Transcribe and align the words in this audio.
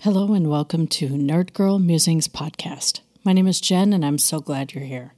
Hello 0.00 0.34
and 0.34 0.50
welcome 0.50 0.86
to 0.88 1.08
Nerd 1.08 1.54
Girl 1.54 1.78
Musings 1.78 2.28
podcast. 2.28 3.00
My 3.24 3.32
name 3.32 3.46
is 3.46 3.62
Jen 3.62 3.94
and 3.94 4.04
I'm 4.04 4.18
so 4.18 4.40
glad 4.40 4.74
you're 4.74 4.84
here. 4.84 5.14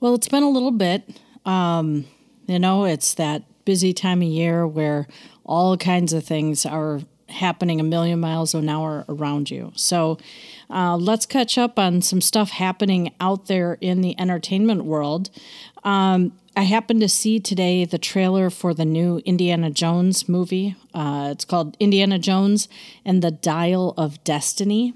Well, 0.00 0.14
it's 0.14 0.28
been 0.28 0.42
a 0.42 0.48
little 0.48 0.70
bit. 0.70 1.20
Um, 1.44 2.06
you 2.46 2.58
know, 2.58 2.86
it's 2.86 3.12
that 3.14 3.42
busy 3.66 3.92
time 3.92 4.22
of 4.22 4.28
year 4.28 4.66
where 4.66 5.06
all 5.44 5.76
kinds 5.76 6.14
of 6.14 6.24
things 6.24 6.64
are 6.64 7.02
happening 7.36 7.80
a 7.80 7.84
million 7.84 8.20
miles 8.20 8.54
an 8.54 8.68
hour 8.68 9.04
around 9.08 9.50
you. 9.50 9.72
So 9.76 10.18
uh, 10.68 10.96
let's 10.96 11.26
catch 11.26 11.56
up 11.56 11.78
on 11.78 12.02
some 12.02 12.20
stuff 12.20 12.50
happening 12.50 13.14
out 13.20 13.46
there 13.46 13.78
in 13.80 14.00
the 14.00 14.18
entertainment 14.18 14.84
world. 14.84 15.30
Um, 15.84 16.32
I 16.56 16.62
happened 16.62 17.00
to 17.02 17.08
see 17.08 17.38
today 17.38 17.84
the 17.84 17.98
trailer 17.98 18.48
for 18.48 18.72
the 18.72 18.86
new 18.86 19.18
Indiana 19.24 19.70
Jones 19.70 20.28
movie. 20.28 20.74
Uh, 20.94 21.28
it's 21.32 21.44
called 21.44 21.76
Indiana 21.78 22.18
Jones 22.18 22.68
and 23.04 23.22
the 23.22 23.30
Dial 23.30 23.92
of 23.96 24.22
Destiny. 24.24 24.94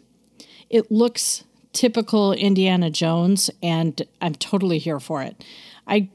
It 0.70 0.90
looks 0.90 1.44
typical 1.72 2.32
Indiana 2.32 2.90
Jones, 2.90 3.50
and 3.62 4.02
I'm 4.20 4.34
totally 4.34 4.78
here 4.78 5.00
for 5.00 5.22
it. 5.22 5.44
I 5.86 6.08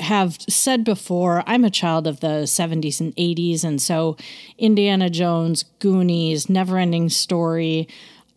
have 0.00 0.38
said 0.48 0.84
before, 0.84 1.42
I'm 1.46 1.64
a 1.64 1.70
child 1.70 2.06
of 2.06 2.20
the 2.20 2.44
70s 2.44 3.00
and 3.00 3.14
80s, 3.16 3.64
and 3.64 3.80
so 3.82 4.16
Indiana 4.56 5.10
Jones, 5.10 5.64
Goonies, 5.80 6.46
Neverending 6.46 7.10
Story, 7.10 7.88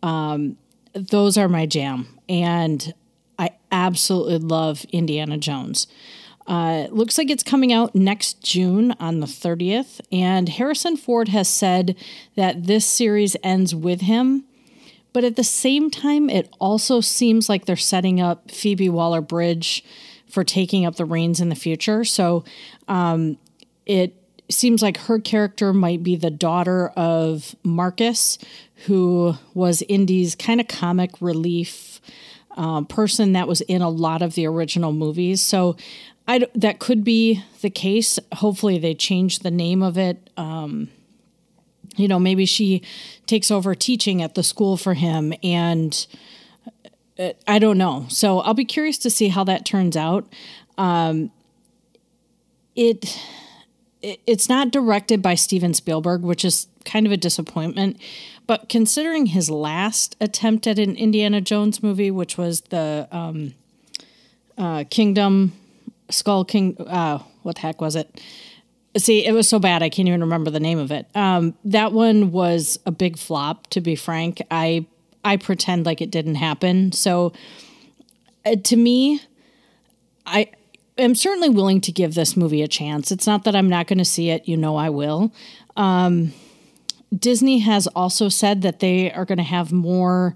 um, 0.02 0.56
those 0.92 1.38
are 1.38 1.48
my 1.48 1.66
jam. 1.66 2.18
And 2.28 2.92
I 3.38 3.50
absolutely 3.70 4.38
love 4.38 4.84
Indiana 4.86 5.38
Jones. 5.38 5.86
Uh, 6.46 6.88
looks 6.90 7.18
like 7.18 7.30
it's 7.30 7.42
coming 7.42 7.72
out 7.72 7.94
next 7.94 8.42
June 8.42 8.94
on 8.98 9.20
the 9.20 9.26
30th. 9.26 10.00
And 10.10 10.48
Harrison 10.48 10.96
Ford 10.96 11.28
has 11.28 11.48
said 11.48 11.96
that 12.34 12.66
this 12.66 12.84
series 12.84 13.36
ends 13.42 13.74
with 13.74 14.02
him. 14.02 14.44
But 15.12 15.24
at 15.24 15.36
the 15.36 15.44
same 15.44 15.90
time, 15.90 16.30
it 16.30 16.52
also 16.58 17.00
seems 17.00 17.48
like 17.48 17.66
they're 17.66 17.76
setting 17.76 18.20
up 18.20 18.50
Phoebe 18.50 18.88
Waller 18.88 19.20
Bridge 19.20 19.84
for 20.32 20.42
taking 20.44 20.86
up 20.86 20.96
the 20.96 21.04
reins 21.04 21.40
in 21.40 21.50
the 21.50 21.54
future. 21.54 22.04
So 22.04 22.42
um, 22.88 23.36
it 23.84 24.16
seems 24.50 24.82
like 24.82 24.96
her 24.96 25.18
character 25.18 25.74
might 25.74 26.02
be 26.02 26.16
the 26.16 26.30
daughter 26.30 26.88
of 26.96 27.54
Marcus, 27.62 28.38
who 28.86 29.34
was 29.52 29.82
Indy's 29.82 30.34
kind 30.34 30.58
of 30.58 30.68
comic 30.68 31.10
relief 31.20 32.00
uh, 32.56 32.80
person 32.84 33.32
that 33.34 33.46
was 33.46 33.60
in 33.62 33.82
a 33.82 33.90
lot 33.90 34.22
of 34.22 34.34
the 34.34 34.46
original 34.46 34.92
movies. 34.92 35.42
So 35.42 35.76
I, 36.26 36.46
that 36.54 36.78
could 36.78 37.04
be 37.04 37.42
the 37.60 37.70
case. 37.70 38.18
Hopefully, 38.36 38.78
they 38.78 38.94
change 38.94 39.40
the 39.40 39.50
name 39.50 39.82
of 39.82 39.98
it. 39.98 40.30
Um, 40.38 40.88
you 41.96 42.08
know, 42.08 42.18
maybe 42.18 42.46
she 42.46 42.82
takes 43.26 43.50
over 43.50 43.74
teaching 43.74 44.22
at 44.22 44.34
the 44.34 44.42
school 44.42 44.78
for 44.78 44.94
him, 44.94 45.34
and 45.42 46.06
I 47.46 47.58
don't 47.58 47.78
know. 47.78 48.06
So 48.08 48.40
I'll 48.40 48.54
be 48.54 48.64
curious 48.64 48.98
to 48.98 49.10
see 49.10 49.28
how 49.28 49.44
that 49.44 49.64
turns 49.64 49.96
out. 49.96 50.26
Um, 50.78 51.30
it, 52.74 53.18
it 54.00 54.20
it's 54.26 54.48
not 54.48 54.70
directed 54.70 55.22
by 55.22 55.34
Steven 55.34 55.74
Spielberg, 55.74 56.22
which 56.22 56.44
is 56.44 56.66
kind 56.84 57.06
of 57.06 57.12
a 57.12 57.16
disappointment. 57.16 58.00
But 58.46 58.68
considering 58.68 59.26
his 59.26 59.50
last 59.50 60.16
attempt 60.20 60.66
at 60.66 60.78
an 60.78 60.96
Indiana 60.96 61.40
Jones 61.40 61.82
movie, 61.82 62.10
which 62.10 62.36
was 62.36 62.62
the 62.62 63.06
um, 63.12 63.54
uh, 64.58 64.84
Kingdom 64.90 65.52
Skull 66.10 66.44
King. 66.44 66.76
Uh, 66.78 67.18
what 67.42 67.56
the 67.56 67.62
heck 67.62 67.80
was 67.80 67.96
it? 67.96 68.20
See, 68.96 69.24
it 69.24 69.32
was 69.32 69.48
so 69.48 69.58
bad 69.58 69.82
I 69.82 69.88
can't 69.88 70.06
even 70.06 70.20
remember 70.20 70.50
the 70.50 70.60
name 70.60 70.78
of 70.78 70.92
it. 70.92 71.06
Um, 71.14 71.54
that 71.64 71.92
one 71.92 72.30
was 72.30 72.78
a 72.84 72.90
big 72.90 73.16
flop. 73.18 73.68
To 73.68 73.80
be 73.80 73.96
frank, 73.96 74.42
I 74.50 74.86
I 75.24 75.36
pretend 75.36 75.86
like 75.86 76.00
it 76.00 76.10
didn't 76.10 76.36
happen. 76.36 76.92
So, 76.92 77.32
uh, 78.44 78.56
to 78.56 78.76
me, 78.76 79.20
I 80.26 80.50
am 80.98 81.14
certainly 81.14 81.48
willing 81.48 81.80
to 81.82 81.92
give 81.92 82.14
this 82.14 82.36
movie 82.36 82.62
a 82.62 82.68
chance. 82.68 83.12
It's 83.12 83.26
not 83.26 83.44
that 83.44 83.54
I'm 83.54 83.68
not 83.68 83.86
going 83.86 83.98
to 83.98 84.04
see 84.04 84.30
it. 84.30 84.48
You 84.48 84.56
know, 84.56 84.76
I 84.76 84.90
will. 84.90 85.32
Um, 85.76 86.32
Disney 87.16 87.60
has 87.60 87.86
also 87.88 88.28
said 88.28 88.62
that 88.62 88.80
they 88.80 89.12
are 89.12 89.24
going 89.24 89.38
to 89.38 89.44
have 89.44 89.72
more 89.72 90.34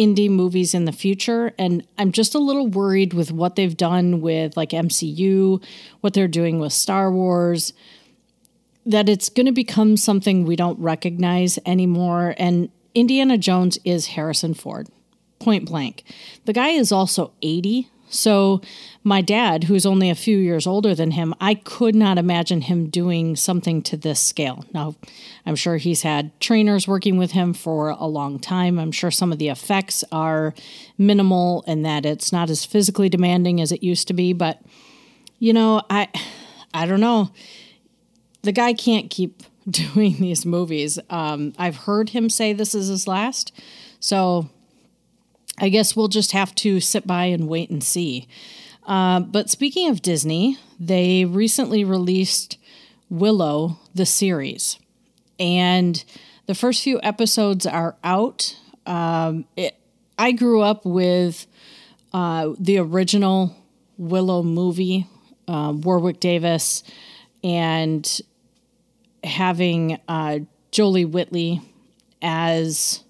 indie 0.00 0.30
movies 0.30 0.74
in 0.74 0.84
the 0.84 0.92
future. 0.92 1.52
And 1.58 1.86
I'm 1.98 2.12
just 2.12 2.34
a 2.34 2.38
little 2.38 2.66
worried 2.66 3.12
with 3.12 3.30
what 3.32 3.56
they've 3.56 3.76
done 3.76 4.20
with 4.20 4.56
like 4.56 4.70
MCU, 4.70 5.62
what 6.00 6.14
they're 6.14 6.28
doing 6.28 6.58
with 6.58 6.72
Star 6.72 7.10
Wars, 7.12 7.72
that 8.86 9.08
it's 9.08 9.28
going 9.28 9.46
to 9.46 9.52
become 9.52 9.96
something 9.96 10.44
we 10.44 10.56
don't 10.56 10.78
recognize 10.78 11.58
anymore. 11.66 12.34
And 12.38 12.70
Indiana 12.94 13.38
Jones 13.38 13.78
is 13.84 14.08
Harrison 14.08 14.54
Ford, 14.54 14.88
point 15.38 15.66
blank. 15.66 16.02
The 16.44 16.52
guy 16.52 16.70
is 16.70 16.92
also 16.92 17.32
80. 17.42 17.88
So, 18.12 18.60
my 19.04 19.20
dad, 19.20 19.64
who's 19.64 19.86
only 19.86 20.10
a 20.10 20.16
few 20.16 20.36
years 20.36 20.66
older 20.66 20.96
than 20.96 21.12
him, 21.12 21.32
I 21.40 21.54
could 21.54 21.94
not 21.94 22.18
imagine 22.18 22.62
him 22.62 22.90
doing 22.90 23.36
something 23.36 23.82
to 23.82 23.96
this 23.96 24.18
scale. 24.18 24.64
Now, 24.74 24.96
I'm 25.46 25.54
sure 25.54 25.76
he's 25.76 26.02
had 26.02 26.38
trainers 26.40 26.88
working 26.88 27.18
with 27.18 27.30
him 27.30 27.54
for 27.54 27.90
a 27.90 28.06
long 28.06 28.40
time. 28.40 28.80
I'm 28.80 28.90
sure 28.90 29.12
some 29.12 29.30
of 29.30 29.38
the 29.38 29.48
effects 29.48 30.02
are 30.10 30.54
minimal 30.98 31.62
and 31.68 31.84
that 31.84 32.04
it's 32.04 32.32
not 32.32 32.50
as 32.50 32.64
physically 32.64 33.08
demanding 33.08 33.60
as 33.60 33.70
it 33.70 33.84
used 33.84 34.08
to 34.08 34.14
be, 34.14 34.32
but 34.32 34.60
you 35.38 35.52
know, 35.52 35.80
I 35.88 36.08
I 36.74 36.86
don't 36.86 37.00
know. 37.00 37.30
The 38.42 38.52
guy 38.52 38.72
can't 38.72 39.08
keep 39.08 39.42
doing 39.70 40.16
these 40.16 40.46
movies. 40.46 40.98
Um, 41.08 41.52
I've 41.58 41.76
heard 41.76 42.10
him 42.10 42.30
say 42.30 42.52
this 42.52 42.74
is 42.74 42.88
his 42.88 43.06
last. 43.06 43.52
So, 43.98 44.48
I 45.58 45.68
guess 45.68 45.94
we'll 45.94 46.08
just 46.08 46.32
have 46.32 46.54
to 46.56 46.80
sit 46.80 47.06
by 47.06 47.26
and 47.26 47.46
wait 47.48 47.68
and 47.70 47.84
see. 47.84 48.26
Uh, 48.86 49.20
but 49.20 49.50
speaking 49.50 49.88
of 49.88 50.00
Disney, 50.00 50.58
they 50.78 51.24
recently 51.26 51.84
released 51.84 52.56
Willow, 53.10 53.78
the 53.94 54.06
series. 54.06 54.78
And 55.38 56.02
the 56.46 56.54
first 56.54 56.82
few 56.82 56.98
episodes 57.02 57.66
are 57.66 57.96
out. 58.02 58.56
Um, 58.86 59.44
it, 59.56 59.76
I 60.18 60.32
grew 60.32 60.62
up 60.62 60.84
with 60.84 61.46
uh, 62.12 62.50
the 62.58 62.78
original 62.78 63.54
Willow 63.98 64.42
movie, 64.42 65.06
uh, 65.46 65.72
Warwick 65.76 66.20
Davis, 66.20 66.82
and 67.44 68.20
having 69.24 69.98
uh, 70.08 70.40
Jolie 70.70 71.04
Whitley 71.04 71.60
as 72.22 73.02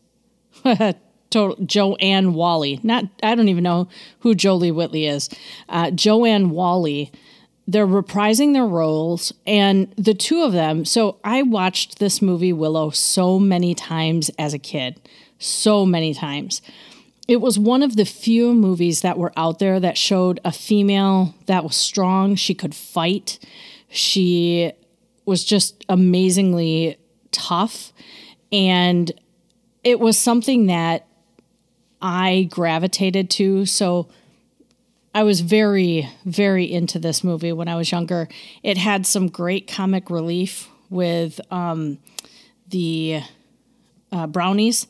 Joanne 1.30 2.34
Whalley. 2.34 2.80
Not 2.82 3.04
I 3.22 3.34
don't 3.34 3.48
even 3.48 3.64
know 3.64 3.88
who 4.20 4.34
Jolie 4.34 4.70
Whitley 4.70 5.06
is. 5.06 5.28
Uh, 5.68 5.90
Joanne 5.90 6.50
Whalley. 6.50 7.12
They're 7.66 7.86
reprising 7.86 8.52
their 8.52 8.66
roles, 8.66 9.32
and 9.46 9.92
the 9.96 10.14
two 10.14 10.42
of 10.42 10.52
them. 10.52 10.84
So 10.84 11.20
I 11.22 11.42
watched 11.42 12.00
this 12.00 12.20
movie 12.20 12.52
Willow 12.52 12.90
so 12.90 13.38
many 13.38 13.76
times 13.76 14.28
as 14.40 14.52
a 14.52 14.58
kid, 14.58 15.00
so 15.38 15.86
many 15.86 16.12
times. 16.12 16.62
It 17.28 17.40
was 17.40 17.60
one 17.60 17.84
of 17.84 17.94
the 17.94 18.04
few 18.04 18.54
movies 18.54 19.02
that 19.02 19.18
were 19.18 19.32
out 19.36 19.60
there 19.60 19.78
that 19.78 19.96
showed 19.96 20.40
a 20.44 20.50
female 20.50 21.32
that 21.46 21.62
was 21.62 21.76
strong. 21.76 22.34
She 22.34 22.54
could 22.54 22.74
fight. 22.74 23.38
She 23.88 24.72
was 25.30 25.44
just 25.44 25.86
amazingly 25.88 26.98
tough. 27.30 27.92
And 28.50 29.12
it 29.84 30.00
was 30.00 30.18
something 30.18 30.66
that 30.66 31.06
I 32.02 32.48
gravitated 32.50 33.30
to. 33.30 33.64
So 33.64 34.08
I 35.14 35.22
was 35.22 35.40
very, 35.40 36.08
very 36.24 36.64
into 36.70 36.98
this 36.98 37.22
movie 37.22 37.52
when 37.52 37.68
I 37.68 37.76
was 37.76 37.92
younger. 37.92 38.28
It 38.64 38.76
had 38.76 39.06
some 39.06 39.28
great 39.28 39.68
comic 39.68 40.10
relief 40.10 40.68
with 40.90 41.40
um, 41.52 41.98
the 42.68 43.22
uh, 44.10 44.26
brownies. 44.26 44.88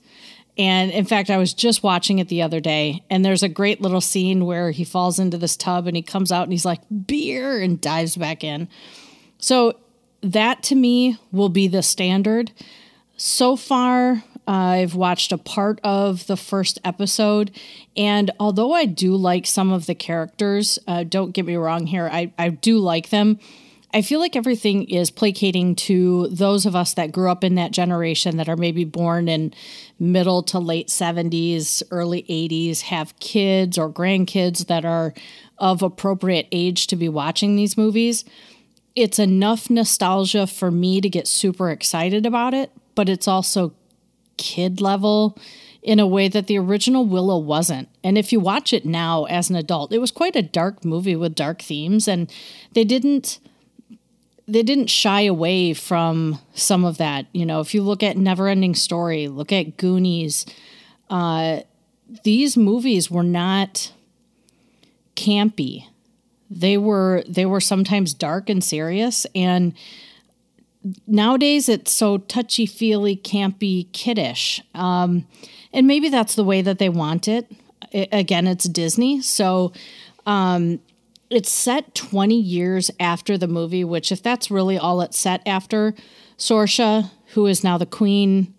And 0.56 0.90
in 0.90 1.04
fact, 1.04 1.28
I 1.28 1.36
was 1.36 1.52
just 1.52 1.82
watching 1.82 2.18
it 2.18 2.28
the 2.28 2.40
other 2.40 2.60
day, 2.60 3.04
and 3.10 3.24
there's 3.24 3.42
a 3.42 3.48
great 3.48 3.82
little 3.82 4.00
scene 4.00 4.46
where 4.46 4.70
he 4.70 4.84
falls 4.84 5.18
into 5.18 5.36
this 5.36 5.56
tub 5.56 5.86
and 5.86 5.96
he 5.96 6.02
comes 6.02 6.32
out 6.32 6.44
and 6.44 6.52
he's 6.52 6.64
like, 6.64 6.80
beer, 7.06 7.60
and 7.60 7.78
dives 7.78 8.16
back 8.16 8.42
in. 8.42 8.68
So 9.38 9.78
that 10.22 10.62
to 10.64 10.74
me 10.74 11.18
will 11.32 11.48
be 11.48 11.68
the 11.68 11.82
standard. 11.82 12.52
So 13.16 13.56
far, 13.56 14.24
I've 14.46 14.94
watched 14.94 15.32
a 15.32 15.38
part 15.38 15.80
of 15.84 16.26
the 16.26 16.36
first 16.36 16.78
episode, 16.84 17.50
and 17.96 18.30
although 18.40 18.72
I 18.72 18.84
do 18.86 19.14
like 19.14 19.46
some 19.46 19.72
of 19.72 19.86
the 19.86 19.94
characters, 19.94 20.78
uh, 20.88 21.04
don't 21.04 21.32
get 21.32 21.46
me 21.46 21.56
wrong 21.56 21.86
here, 21.86 22.08
I, 22.10 22.32
I 22.38 22.48
do 22.48 22.78
like 22.78 23.10
them. 23.10 23.38
I 23.92 24.02
feel 24.02 24.20
like 24.20 24.36
everything 24.36 24.84
is 24.84 25.10
placating 25.10 25.74
to 25.76 26.28
those 26.28 26.64
of 26.64 26.76
us 26.76 26.94
that 26.94 27.10
grew 27.10 27.30
up 27.30 27.42
in 27.42 27.56
that 27.56 27.72
generation 27.72 28.36
that 28.36 28.48
are 28.48 28.56
maybe 28.56 28.84
born 28.84 29.28
in 29.28 29.52
middle 29.98 30.44
to 30.44 30.60
late 30.60 30.88
70s, 30.88 31.82
early 31.90 32.22
80s, 32.22 32.82
have 32.82 33.18
kids 33.18 33.76
or 33.76 33.92
grandkids 33.92 34.68
that 34.68 34.84
are 34.84 35.12
of 35.58 35.82
appropriate 35.82 36.46
age 36.52 36.86
to 36.86 36.96
be 36.96 37.08
watching 37.08 37.56
these 37.56 37.76
movies. 37.76 38.24
It's 38.94 39.18
enough 39.18 39.70
nostalgia 39.70 40.46
for 40.46 40.70
me 40.70 41.00
to 41.00 41.08
get 41.08 41.28
super 41.28 41.70
excited 41.70 42.26
about 42.26 42.54
it, 42.54 42.72
but 42.94 43.08
it's 43.08 43.28
also 43.28 43.72
kid 44.36 44.80
level 44.80 45.38
in 45.82 45.98
a 45.98 46.06
way 46.06 46.28
that 46.28 46.46
the 46.46 46.58
original 46.58 47.06
Willow 47.06 47.38
wasn't. 47.38 47.88
And 48.04 48.18
if 48.18 48.32
you 48.32 48.40
watch 48.40 48.72
it 48.72 48.84
now 48.84 49.24
as 49.24 49.48
an 49.48 49.56
adult, 49.56 49.92
it 49.92 49.98
was 49.98 50.10
quite 50.10 50.36
a 50.36 50.42
dark 50.42 50.84
movie 50.84 51.16
with 51.16 51.34
dark 51.34 51.62
themes 51.62 52.08
and 52.08 52.30
they 52.72 52.84
didn't 52.84 53.38
they 54.48 54.64
didn't 54.64 54.90
shy 54.90 55.20
away 55.22 55.72
from 55.72 56.40
some 56.54 56.84
of 56.84 56.98
that. 56.98 57.26
You 57.32 57.46
know, 57.46 57.60
if 57.60 57.72
you 57.72 57.82
look 57.82 58.02
at 58.02 58.16
Neverending 58.16 58.76
Story, 58.76 59.28
look 59.28 59.52
at 59.52 59.76
Goonies, 59.76 60.44
uh, 61.08 61.60
these 62.24 62.56
movies 62.56 63.08
were 63.10 63.22
not 63.22 63.92
campy. 65.14 65.86
They 66.50 66.76
were 66.76 67.22
they 67.28 67.46
were 67.46 67.60
sometimes 67.60 68.12
dark 68.12 68.50
and 68.50 68.62
serious 68.62 69.26
and 69.34 69.72
nowadays 71.06 71.68
it's 71.68 71.92
so 71.92 72.18
touchy 72.18 72.66
feely, 72.66 73.16
campy, 73.16 73.90
kiddish. 73.92 74.62
Um, 74.74 75.26
and 75.72 75.86
maybe 75.86 76.08
that's 76.08 76.34
the 76.34 76.44
way 76.44 76.62
that 76.62 76.78
they 76.78 76.88
want 76.88 77.28
it. 77.28 77.50
it 77.92 78.08
again, 78.12 78.46
it's 78.46 78.68
Disney, 78.68 79.20
so 79.20 79.72
um, 80.26 80.80
it's 81.28 81.50
set 81.50 81.94
20 81.94 82.34
years 82.34 82.90
after 82.98 83.38
the 83.38 83.48
movie. 83.48 83.84
Which, 83.84 84.10
if 84.10 84.22
that's 84.22 84.50
really 84.50 84.78
all 84.78 85.00
it's 85.00 85.18
set 85.18 85.42
after, 85.46 85.94
Sorsha, 86.38 87.10
who 87.34 87.46
is 87.46 87.62
now 87.62 87.78
the 87.78 87.86
queen, 87.86 88.54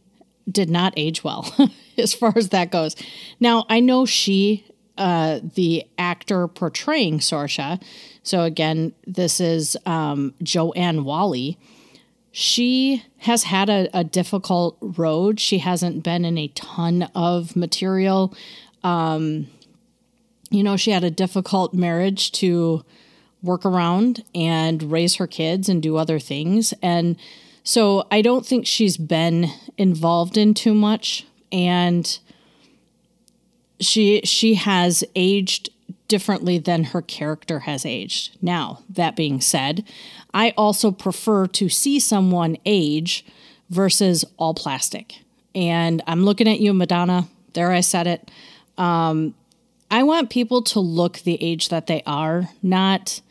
did 0.49 0.69
not 0.69 0.93
age 0.95 1.23
well 1.23 1.53
as 1.97 2.13
far 2.13 2.33
as 2.35 2.49
that 2.49 2.71
goes. 2.71 2.95
Now 3.39 3.65
I 3.69 3.79
know 3.79 4.05
she. 4.05 4.65
Uh, 5.01 5.39
the 5.55 5.83
actor 5.97 6.47
portraying 6.47 7.19
Sorsha. 7.19 7.81
So 8.21 8.43
again, 8.43 8.93
this 9.07 9.39
is 9.39 9.75
um, 9.85 10.35
Joanne 10.43 11.03
Whalley 11.03 11.57
she 12.31 13.03
has 13.17 13.43
had 13.43 13.69
a, 13.69 13.89
a, 13.93 14.03
difficult 14.03 14.77
road. 14.81 15.39
She 15.39 15.57
hasn't 15.57 16.03
been 16.03 16.23
in 16.23 16.37
a 16.37 16.47
ton 16.49 17.03
of 17.13 17.55
material. 17.57 18.33
Um, 18.83 19.47
you 20.49 20.63
know, 20.63 20.77
she 20.77 20.91
had 20.91 21.03
a 21.03 21.11
difficult 21.11 21.73
marriage 21.73 22.31
to 22.33 22.85
work 23.43 23.65
around 23.65 24.23
and 24.33 24.91
raise 24.91 25.15
her 25.15 25.27
kids 25.27 25.67
and 25.67 25.81
do 25.81 25.97
other 25.97 26.19
things. 26.19 26.73
And 26.81 27.17
so 27.63 28.07
I 28.11 28.21
don't 28.21 28.45
think 28.45 28.65
she's 28.65 28.97
been 28.97 29.47
involved 29.77 30.37
in 30.37 30.53
too 30.53 30.73
much. 30.73 31.25
And 31.51 32.17
she 33.81 34.21
she 34.23 34.55
has 34.55 35.03
aged 35.15 35.69
differently 36.07 36.57
than 36.57 36.85
her 36.85 37.01
character 37.01 37.59
has 37.59 37.85
aged. 37.85 38.37
Now, 38.41 38.83
that 38.89 39.15
being 39.15 39.39
said, 39.39 39.85
I 40.33 40.53
also 40.57 40.91
prefer 40.91 41.47
to 41.47 41.69
see 41.69 41.99
someone 41.99 42.57
age 42.65 43.25
versus 43.69 44.25
all 44.37 44.53
plastic. 44.53 45.15
And 45.55 46.01
I'm 46.07 46.23
looking 46.23 46.49
at 46.49 46.59
you, 46.59 46.73
Madonna. 46.73 47.27
There, 47.53 47.71
I 47.71 47.81
said 47.81 48.07
it. 48.07 48.31
Um, 48.77 49.35
I 49.89 50.03
want 50.03 50.29
people 50.29 50.61
to 50.63 50.79
look 50.79 51.19
the 51.19 51.41
age 51.41 51.69
that 51.69 51.87
they 51.87 52.03
are, 52.05 52.49
not 52.61 53.21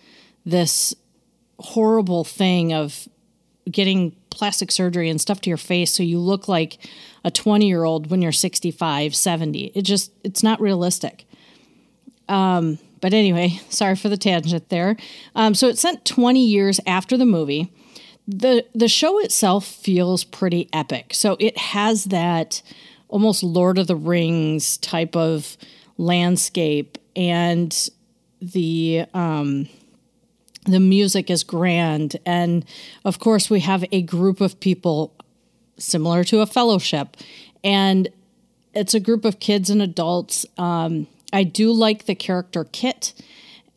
this 0.45 0.95
horrible 1.59 2.25
thing 2.25 2.73
of 2.73 3.09
getting 3.71 4.17
plastic 4.41 4.73
surgery 4.73 5.11
and 5.11 5.21
stuff 5.21 5.39
to 5.43 5.51
your 5.51 5.59
face 5.59 5.93
so 5.93 6.03
you 6.03 6.19
look 6.19 6.49
like 6.49 6.79
a 7.25 7.31
20 7.31 7.69
year 7.69 7.85
old 7.85 8.11
when 8.11 8.23
you're 8.23 8.33
65, 8.33 9.15
70. 9.15 9.67
It 9.75 9.83
just, 9.83 10.13
it's 10.25 10.43
not 10.43 10.59
realistic. 10.63 11.27
Um, 12.27 12.79
but 13.03 13.13
anyway, 13.13 13.61
sorry 13.69 13.97
for 13.97 14.09
the 14.09 14.17
tangent 14.17 14.71
there. 14.71 14.97
Um, 15.35 15.55
so 15.55 15.69
it's 15.69 15.83
set 15.83 16.07
20 16.07 16.43
years 16.43 16.81
after 16.87 17.19
the 17.19 17.27
movie. 17.27 17.71
The 18.27 18.65
the 18.75 18.89
show 18.89 19.19
itself 19.19 19.67
feels 19.67 20.25
pretty 20.25 20.71
epic. 20.73 21.13
So 21.13 21.37
it 21.39 21.59
has 21.59 22.05
that 22.05 22.63
almost 23.09 23.43
Lord 23.43 23.77
of 23.77 23.89
the 23.89 23.97
Rings 23.97 24.79
type 24.79 25.17
of 25.17 25.59
landscape 25.99 26.97
and 27.15 27.91
the 28.41 29.05
um, 29.13 29.69
the 30.67 30.81
music 30.81 31.31
is 31.31 31.43
grand 31.43 32.17
and 32.27 32.65
of 33.05 33.19
course 33.19 33.49
we 33.49 33.61
have 33.61 33.85
a 33.93 34.03
group 34.03 34.41
of 34.41 34.61
people 34.61 35.13
similar 35.79 36.23
to 36.23 36.41
a 36.41 36.47
fellowship 36.47 37.17
and 37.65 38.09
it's 38.75 38.95
a 38.95 39.01
group 39.01 39.25
of 39.25 39.41
kids 39.41 39.71
and 39.71 39.81
adults 39.81 40.45
um, 40.59 41.07
I 41.33 41.45
do 41.45 41.73
like 41.73 42.07
the 42.07 42.15
character 42.15 42.65
Kit, 42.65 43.15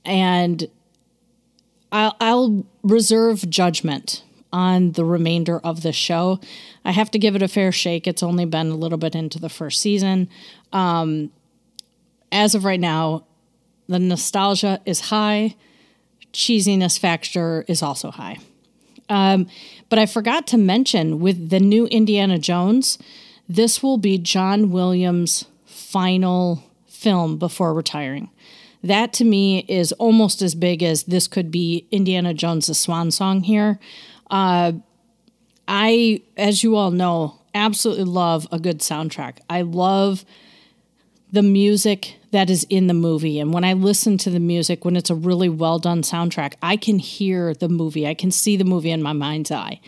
and 0.05 0.67
I'll, 1.91 2.15
I'll 2.19 2.65
reserve 2.81 3.49
judgment 3.49 4.23
on 4.51 4.91
the 4.91 5.05
remainder 5.05 5.59
of 5.59 5.81
the 5.81 5.91
show. 5.91 6.39
I 6.85 6.91
have 6.91 7.11
to 7.11 7.19
give 7.19 7.35
it 7.35 7.41
a 7.41 7.47
fair 7.47 7.71
shake. 7.71 8.07
It's 8.07 8.23
only 8.23 8.45
been 8.45 8.69
a 8.69 8.75
little 8.75 8.97
bit 8.97 9.15
into 9.15 9.39
the 9.39 9.49
first 9.49 9.81
season. 9.81 10.29
Um, 10.71 11.31
as 12.31 12.55
of 12.55 12.65
right 12.65 12.79
now, 12.79 13.25
the 13.87 13.99
nostalgia 13.99 14.81
is 14.85 15.01
high, 15.01 15.55
cheesiness 16.33 16.99
factor 16.99 17.63
is 17.67 17.81
also 17.81 18.11
high. 18.11 18.37
Um, 19.09 19.47
but 19.89 19.99
I 19.99 20.05
forgot 20.05 20.47
to 20.47 20.57
mention 20.57 21.19
with 21.19 21.49
the 21.49 21.59
new 21.59 21.85
Indiana 21.87 22.39
Jones, 22.39 22.97
this 23.47 23.83
will 23.83 23.97
be 23.97 24.17
John 24.17 24.71
Williams' 24.71 25.45
final 25.65 26.63
film 26.87 27.37
before 27.37 27.73
retiring. 27.73 28.29
That 28.83 29.13
to 29.13 29.23
me 29.23 29.59
is 29.67 29.91
almost 29.93 30.41
as 30.41 30.55
big 30.55 30.83
as 30.83 31.03
this 31.03 31.27
could 31.27 31.51
be 31.51 31.85
Indiana 31.91 32.33
Jones' 32.33 32.77
swan 32.77 33.11
song 33.11 33.41
here. 33.41 33.79
Uh, 34.29 34.73
I, 35.67 36.21
as 36.35 36.63
you 36.63 36.75
all 36.75 36.91
know, 36.91 37.39
absolutely 37.53 38.05
love 38.05 38.47
a 38.51 38.59
good 38.59 38.79
soundtrack. 38.79 39.37
I 39.49 39.61
love 39.61 40.25
the 41.31 41.43
music 41.43 42.17
that 42.33 42.49
is 42.49 42.65
in 42.67 42.87
the 42.87 42.95
movie. 42.95 43.39
And 43.39 43.53
when 43.53 43.63
I 43.63 43.73
listen 43.73 44.17
to 44.17 44.31
the 44.31 44.39
music, 44.39 44.83
when 44.83 44.95
it's 44.95 45.11
a 45.11 45.15
really 45.15 45.49
well 45.49 45.77
done 45.77 46.01
soundtrack, 46.01 46.55
I 46.63 46.77
can 46.77 46.97
hear 46.97 47.53
the 47.53 47.69
movie. 47.69 48.07
I 48.07 48.15
can 48.15 48.31
see 48.31 48.57
the 48.57 48.63
movie 48.63 48.89
in 48.89 49.03
my 49.03 49.13
mind's 49.13 49.51
eye. 49.51 49.79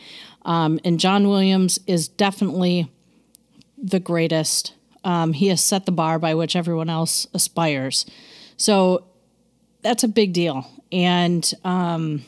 Um, 0.43 0.79
and 0.85 0.99
John 0.99 1.27
Williams 1.27 1.79
is 1.87 2.07
definitely 2.07 2.91
the 3.79 3.99
greatest 3.99 4.75
um, 5.03 5.33
he 5.33 5.47
has 5.47 5.59
set 5.59 5.87
the 5.87 5.91
bar 5.91 6.19
by 6.19 6.35
which 6.35 6.55
everyone 6.55 6.89
else 6.89 7.25
aspires. 7.33 8.05
So 8.57 9.05
that's 9.81 10.03
a 10.03 10.07
big 10.07 10.31
deal. 10.31 10.67
And 10.91 11.51
um, 11.63 12.25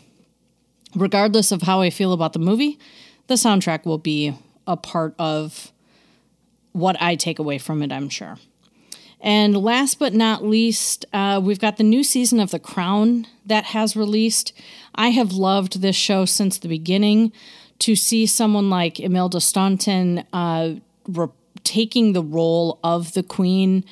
regardless 0.95 1.51
of 1.51 1.61
how 1.61 1.81
I 1.81 1.91
feel 1.91 2.11
about 2.11 2.33
the 2.33 2.39
movie, 2.39 2.79
the 3.27 3.35
soundtrack 3.35 3.85
will 3.85 3.99
be 3.99 4.35
a 4.65 4.77
part 4.77 5.13
of 5.19 5.71
what 6.71 6.99
I 6.99 7.15
take 7.15 7.37
away 7.37 7.59
from 7.59 7.83
it, 7.83 7.91
I'm 7.91 8.09
sure. 8.09 8.37
And 9.19 9.57
last 9.57 9.97
but 9.99 10.13
not 10.13 10.43
least, 10.43 11.05
uh, 11.11 11.41
we've 11.43 11.59
got 11.59 11.77
the 11.77 11.83
new 11.83 12.03
season 12.03 12.39
of 12.39 12.51
The 12.51 12.59
Crown 12.59 13.25
that 13.45 13.65
has 13.65 13.95
released. 13.95 14.53
I 14.95 15.09
have 15.09 15.33
loved 15.33 15.81
this 15.81 15.95
show 15.95 16.25
since 16.25 16.57
the 16.57 16.67
beginning. 16.67 17.31
To 17.79 17.95
see 17.95 18.25
someone 18.25 18.71
like 18.71 18.99
Imelda 18.99 19.39
Staunton 19.39 20.25
uh, 20.33 20.75
re- 21.07 21.27
taking 21.63 22.13
the 22.13 22.23
role 22.23 22.79
of 22.83 23.13
the 23.13 23.21
queen 23.21 23.83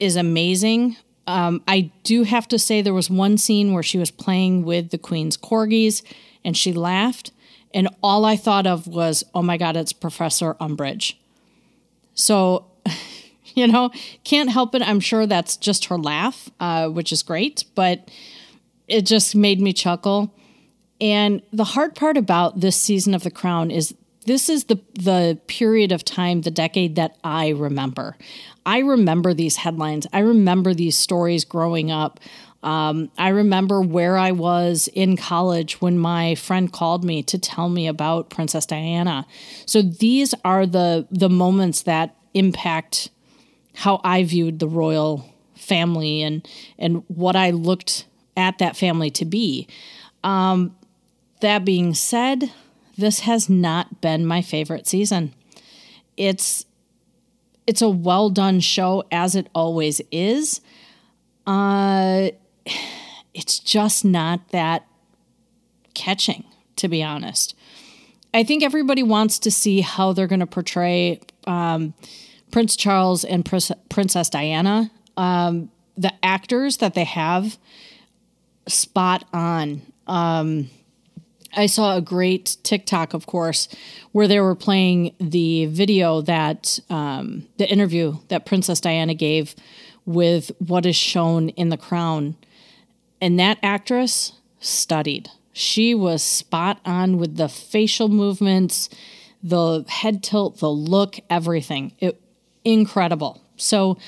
is 0.00 0.16
amazing. 0.16 0.96
Um, 1.28 1.62
I 1.68 1.92
do 2.02 2.22
have 2.22 2.48
to 2.48 2.58
say 2.58 2.80
there 2.80 2.94
was 2.94 3.10
one 3.10 3.38
scene 3.38 3.72
where 3.72 3.82
she 3.82 3.98
was 3.98 4.10
playing 4.10 4.64
with 4.64 4.90
the 4.90 4.98
queen's 4.98 5.36
corgis 5.36 6.02
and 6.44 6.56
she 6.56 6.72
laughed, 6.72 7.30
and 7.74 7.88
all 8.02 8.24
I 8.24 8.36
thought 8.36 8.66
of 8.66 8.86
was, 8.86 9.22
"Oh 9.34 9.42
my 9.42 9.58
God, 9.58 9.76
it's 9.76 9.92
Professor 9.92 10.54
Umbridge." 10.54 11.14
So, 12.14 12.64
you 13.58 13.66
know, 13.66 13.90
can't 14.24 14.50
help 14.50 14.74
it. 14.74 14.82
I'm 14.82 15.00
sure 15.00 15.26
that's 15.26 15.56
just 15.56 15.86
her 15.86 15.98
laugh, 15.98 16.48
uh, 16.60 16.88
which 16.88 17.12
is 17.12 17.22
great, 17.22 17.64
but 17.74 18.10
it 18.86 19.02
just 19.02 19.34
made 19.34 19.60
me 19.60 19.72
chuckle. 19.72 20.34
And 21.00 21.42
the 21.52 21.64
hard 21.64 21.94
part 21.94 22.16
about 22.16 22.60
this 22.60 22.76
season 22.76 23.14
of 23.14 23.22
The 23.22 23.30
Crown 23.30 23.70
is 23.70 23.94
this 24.26 24.48
is 24.48 24.64
the 24.64 24.80
the 24.94 25.38
period 25.46 25.90
of 25.90 26.04
time, 26.04 26.42
the 26.42 26.50
decade 26.50 26.96
that 26.96 27.16
I 27.24 27.48
remember. 27.48 28.16
I 28.66 28.78
remember 28.80 29.32
these 29.32 29.56
headlines. 29.56 30.06
I 30.12 30.20
remember 30.20 30.74
these 30.74 30.96
stories 30.96 31.44
growing 31.44 31.90
up. 31.90 32.20
Um, 32.62 33.10
I 33.16 33.28
remember 33.28 33.80
where 33.80 34.18
I 34.18 34.32
was 34.32 34.88
in 34.92 35.16
college 35.16 35.80
when 35.80 35.98
my 35.98 36.34
friend 36.34 36.70
called 36.70 37.04
me 37.04 37.22
to 37.22 37.38
tell 37.38 37.68
me 37.68 37.86
about 37.86 38.30
Princess 38.30 38.66
Diana. 38.66 39.26
So 39.64 39.80
these 39.80 40.34
are 40.44 40.66
the 40.66 41.06
the 41.10 41.30
moments 41.30 41.82
that 41.82 42.14
impact 42.34 43.10
how 43.78 44.00
I 44.02 44.24
viewed 44.24 44.58
the 44.58 44.66
royal 44.66 45.24
family 45.54 46.20
and 46.22 46.46
and 46.80 47.04
what 47.06 47.36
I 47.36 47.50
looked 47.50 48.06
at 48.36 48.58
that 48.58 48.76
family 48.76 49.08
to 49.10 49.24
be. 49.24 49.68
Um, 50.24 50.76
that 51.42 51.64
being 51.64 51.94
said, 51.94 52.50
this 52.96 53.20
has 53.20 53.48
not 53.48 54.00
been 54.00 54.26
my 54.26 54.42
favorite 54.42 54.88
season. 54.88 55.32
It's 56.16 56.66
it's 57.68 57.80
a 57.80 57.88
well 57.88 58.30
done 58.30 58.58
show 58.58 59.04
as 59.12 59.36
it 59.36 59.48
always 59.54 60.00
is. 60.10 60.60
Uh, 61.46 62.30
it's 63.32 63.60
just 63.60 64.04
not 64.04 64.48
that 64.48 64.88
catching, 65.94 66.44
to 66.74 66.88
be 66.88 67.00
honest. 67.00 67.54
I 68.34 68.42
think 68.42 68.64
everybody 68.64 69.04
wants 69.04 69.38
to 69.38 69.52
see 69.52 69.82
how 69.82 70.12
they're 70.12 70.26
going 70.26 70.40
to 70.40 70.46
portray 70.46 71.20
um, 71.46 71.94
Prince 72.50 72.76
Charles 72.76 73.24
and 73.24 73.44
Princess 73.44 74.30
Diana. 74.30 74.90
Um, 75.16 75.70
the 75.96 76.12
actors 76.22 76.78
that 76.78 76.94
they 76.94 77.04
have, 77.04 77.58
spot 78.66 79.24
on. 79.32 79.82
Um, 80.06 80.70
I 81.56 81.66
saw 81.66 81.96
a 81.96 82.00
great 82.00 82.56
TikTok, 82.62 83.14
of 83.14 83.26
course, 83.26 83.68
where 84.12 84.28
they 84.28 84.40
were 84.40 84.54
playing 84.54 85.14
the 85.18 85.66
video 85.66 86.20
that 86.22 86.78
um, 86.90 87.48
the 87.56 87.68
interview 87.68 88.18
that 88.28 88.46
Princess 88.46 88.80
Diana 88.80 89.14
gave 89.14 89.54
with 90.04 90.50
what 90.58 90.86
is 90.86 90.96
shown 90.96 91.48
in 91.50 91.70
The 91.70 91.76
Crown. 91.76 92.36
And 93.20 93.38
that 93.40 93.58
actress 93.62 94.32
studied. 94.60 95.30
She 95.52 95.94
was 95.94 96.22
spot 96.22 96.80
on 96.84 97.18
with 97.18 97.36
the 97.36 97.48
facial 97.48 98.08
movements, 98.08 98.88
the 99.42 99.84
head 99.88 100.22
tilt, 100.22 100.58
the 100.58 100.70
look, 100.70 101.18
everything. 101.28 101.92
It 101.98 102.20
incredible. 102.72 103.42
So 103.56 103.98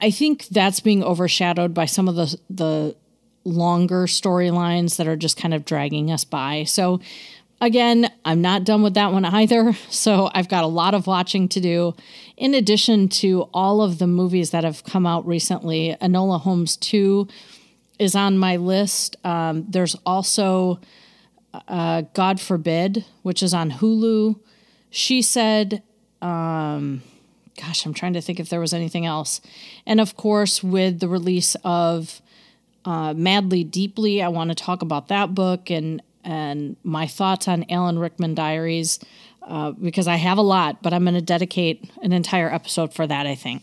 I 0.00 0.10
think 0.10 0.46
that's 0.48 0.80
being 0.80 1.02
overshadowed 1.02 1.74
by 1.74 1.86
some 1.86 2.08
of 2.08 2.14
the 2.14 2.38
the 2.48 2.96
longer 3.44 4.06
storylines 4.06 4.96
that 4.96 5.08
are 5.08 5.16
just 5.16 5.36
kind 5.36 5.54
of 5.54 5.64
dragging 5.64 6.10
us 6.10 6.24
by. 6.24 6.64
So 6.64 7.00
again, 7.60 8.10
I'm 8.24 8.42
not 8.42 8.64
done 8.64 8.82
with 8.82 8.94
that 8.94 9.12
one 9.12 9.24
either. 9.24 9.74
So 9.90 10.30
I've 10.34 10.48
got 10.48 10.64
a 10.64 10.68
lot 10.68 10.94
of 10.94 11.06
watching 11.06 11.48
to 11.48 11.60
do. 11.60 11.94
In 12.36 12.54
addition 12.54 13.08
to 13.08 13.48
all 13.52 13.82
of 13.82 13.98
the 13.98 14.06
movies 14.06 14.50
that 14.50 14.64
have 14.64 14.84
come 14.84 15.06
out 15.06 15.26
recently, 15.26 15.96
Enola 16.00 16.40
Holmes 16.40 16.76
2 16.76 17.26
is 17.98 18.14
on 18.14 18.38
my 18.38 18.56
list. 18.56 19.16
Um, 19.24 19.66
there's 19.68 19.96
also 20.06 20.80
uh, 21.68 22.02
God 22.14 22.40
Forbid, 22.40 23.04
which 23.22 23.42
is 23.42 23.52
on 23.52 23.70
Hulu. 23.70 24.38
She 24.90 25.22
said, 25.22 25.82
um, 26.22 27.02
gosh, 27.60 27.84
I'm 27.84 27.94
trying 27.94 28.14
to 28.14 28.20
think 28.20 28.40
if 28.40 28.48
there 28.48 28.60
was 28.60 28.72
anything 28.72 29.06
else. 29.06 29.40
And 29.86 30.00
of 30.00 30.16
course, 30.16 30.62
with 30.62 31.00
the 31.00 31.08
release 31.08 31.56
of 31.64 32.22
uh, 32.84 33.14
Madly 33.14 33.64
Deeply, 33.64 34.22
I 34.22 34.28
want 34.28 34.50
to 34.50 34.54
talk 34.54 34.82
about 34.82 35.08
that 35.08 35.34
book 35.34 35.70
and 35.70 36.02
and 36.22 36.76
my 36.84 37.06
thoughts 37.06 37.48
on 37.48 37.64
Alan 37.70 37.98
Rickman 37.98 38.34
Diaries 38.34 38.98
uh, 39.42 39.70
because 39.70 40.06
I 40.06 40.16
have 40.16 40.36
a 40.36 40.42
lot, 40.42 40.82
but 40.82 40.92
I'm 40.92 41.04
going 41.04 41.14
to 41.14 41.22
dedicate 41.22 41.90
an 42.02 42.12
entire 42.12 42.52
episode 42.52 42.92
for 42.92 43.06
that. 43.06 43.26
I 43.26 43.34
think. 43.34 43.62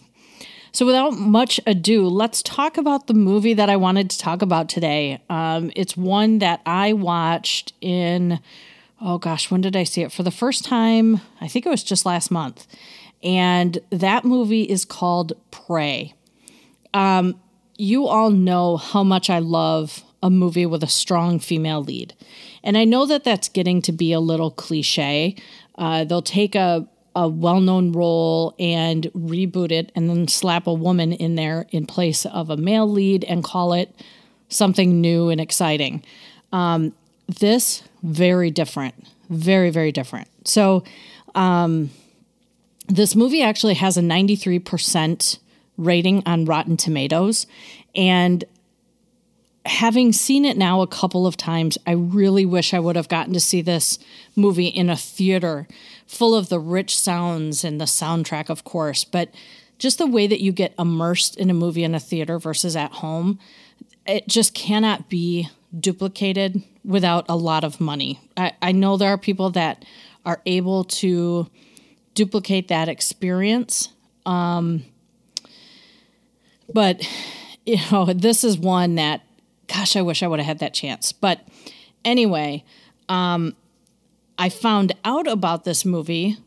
So, 0.72 0.86
without 0.86 1.14
much 1.14 1.60
ado, 1.66 2.08
let's 2.08 2.44
talk 2.44 2.78
about 2.78 3.08
the 3.08 3.14
movie 3.14 3.54
that 3.54 3.70
I 3.70 3.78
wanted 3.78 4.10
to 4.12 4.20
talk 4.20 4.42
about 4.42 4.70
today. 4.70 5.20
Um, 5.30 5.72
it's 5.76 5.98
one 5.98 6.40
that 6.40 6.62
I 6.66 6.94
watched 6.94 7.74
in, 7.82 8.40
oh 9.02 9.18
gosh, 9.18 9.50
when 9.50 9.62
did 9.62 9.76
I 9.76 9.84
see 9.84 10.04
it? 10.04 10.12
For 10.12 10.24
the 10.24 10.32
first 10.32 10.66
time, 10.66 11.22
I 11.42 11.48
think 11.48 11.66
it 11.66 11.70
was 11.70 11.84
just 11.84 12.06
last 12.06 12.30
month. 12.30 12.68
And 13.24 13.80
that 13.90 14.26
movie 14.26 14.64
is 14.64 14.86
called 14.86 15.34
Prey. 15.52 16.14
Um, 16.94 17.40
you 17.78 18.08
all 18.08 18.30
know 18.30 18.78
how 18.78 19.04
much 19.04 19.30
I 19.30 19.40
love 19.40 20.04
a 20.24 20.30
movie 20.30 20.66
with 20.66 20.84
a 20.84 20.88
strong 20.88 21.40
female 21.40 21.84
lead. 21.84 22.14
And 22.64 22.78
I 22.78 22.86
know 22.86 23.06
that 23.06 23.24
that's 23.24 23.50
getting 23.50 23.82
to 23.84 23.92
be 23.92 24.12
a 24.12 24.20
little 24.20 24.52
cliche. 24.52 25.36
Uh, 25.76 26.04
they'll 26.04 26.22
take 26.22 26.56
a, 26.56 26.88
a 27.16 27.28
well 27.28 27.60
known 27.60 27.92
role 27.92 28.56
and 28.60 29.04
reboot 29.16 29.72
it 29.72 29.92
and 29.96 30.10
then 30.10 30.28
slap 30.28 30.68
a 30.68 30.74
woman 30.74 31.14
in 31.14 31.36
there 31.36 31.68
in 31.70 31.86
place 31.86 32.26
of 32.26 32.50
a 32.50 32.58
male 32.58 32.90
lead 32.90 33.24
and 33.26 33.44
call 33.44 33.74
it 33.74 33.94
something 34.50 35.00
new 35.02 35.30
and 35.30 35.40
exciting. 35.40 36.04
Um, 36.52 36.94
this, 37.28 37.84
very 38.04 38.52
different. 38.52 38.96
Very, 39.30 39.70
very 39.70 39.92
different. 39.92 40.30
So, 40.46 40.84
um, 41.36 41.92
this 42.88 43.16
movie 43.16 43.42
actually 43.42 43.76
has 43.76 43.98
a 43.98 44.02
93% 44.02 45.40
rating 45.78 46.24
on 46.26 46.46
Rotten 46.46 46.78
Tomatoes. 46.78 47.46
And 47.96 48.44
having 49.66 50.14
seen 50.14 50.46
it 50.46 50.58
now 50.58 50.82
a 50.82 50.88
couple 50.88 51.28
of 51.28 51.38
times, 51.38 51.78
I 51.86 51.92
really 51.92 52.46
wish 52.46 52.74
I 52.74 52.80
would 52.80 52.96
have 52.96 53.10
gotten 53.10 53.34
to 53.34 53.40
see 53.40 53.62
this 53.62 54.00
movie 54.36 54.68
in 54.68 54.90
a 54.90 54.96
theater 54.96 55.68
full 56.06 56.34
of 56.34 56.50
the 56.50 56.60
rich 56.60 56.98
sounds 56.98 57.64
and 57.64 57.80
the 57.80 57.86
soundtrack, 57.86 58.50
of 58.50 58.64
course. 58.64 59.04
But 59.04 59.30
just 59.78 59.98
the 59.98 60.08
way 60.08 60.26
that 60.28 60.42
you 60.42 60.52
get 60.52 60.74
immersed 60.80 61.38
in 61.38 61.50
a 61.50 61.54
movie 61.54 61.84
in 61.84 61.94
a 61.94 62.00
theater 62.00 62.40
versus 62.40 62.76
at 62.76 62.94
home, 62.94 63.40
it 64.06 64.28
just 64.28 64.54
cannot 64.54 65.10
be 65.10 65.50
duplicated 65.78 66.64
without 66.86 67.26
a 67.28 67.36
lot 67.36 67.64
of 67.64 67.82
money. 67.82 68.22
I, 68.38 68.54
I 68.62 68.72
know 68.72 68.96
there 68.96 69.12
are 69.12 69.18
people 69.18 69.50
that 69.52 69.84
are 70.26 70.42
able 70.46 70.86
to 70.86 71.50
duplicate 72.18 72.68
that 72.68 72.90
experience. 72.90 73.90
Um, 74.26 74.84
but, 76.74 77.08
you 77.66 77.78
know, 77.92 78.06
this 78.06 78.44
is 78.44 78.58
one 78.58 78.96
that, 78.96 79.22
gosh, 79.68 79.96
I 79.96 80.02
wish 80.02 80.24
I 80.24 80.28
would 80.28 80.40
have 80.40 80.48
had 80.48 80.60
that 80.60 80.74
chance. 80.74 81.12
But 81.12 81.48
anyway, 82.04 82.66
um, 83.08 83.56
I 84.40 84.50
found 84.50 84.94
out 85.06 85.28
about 85.28 85.64
this 85.64 85.86
movie 85.86 86.38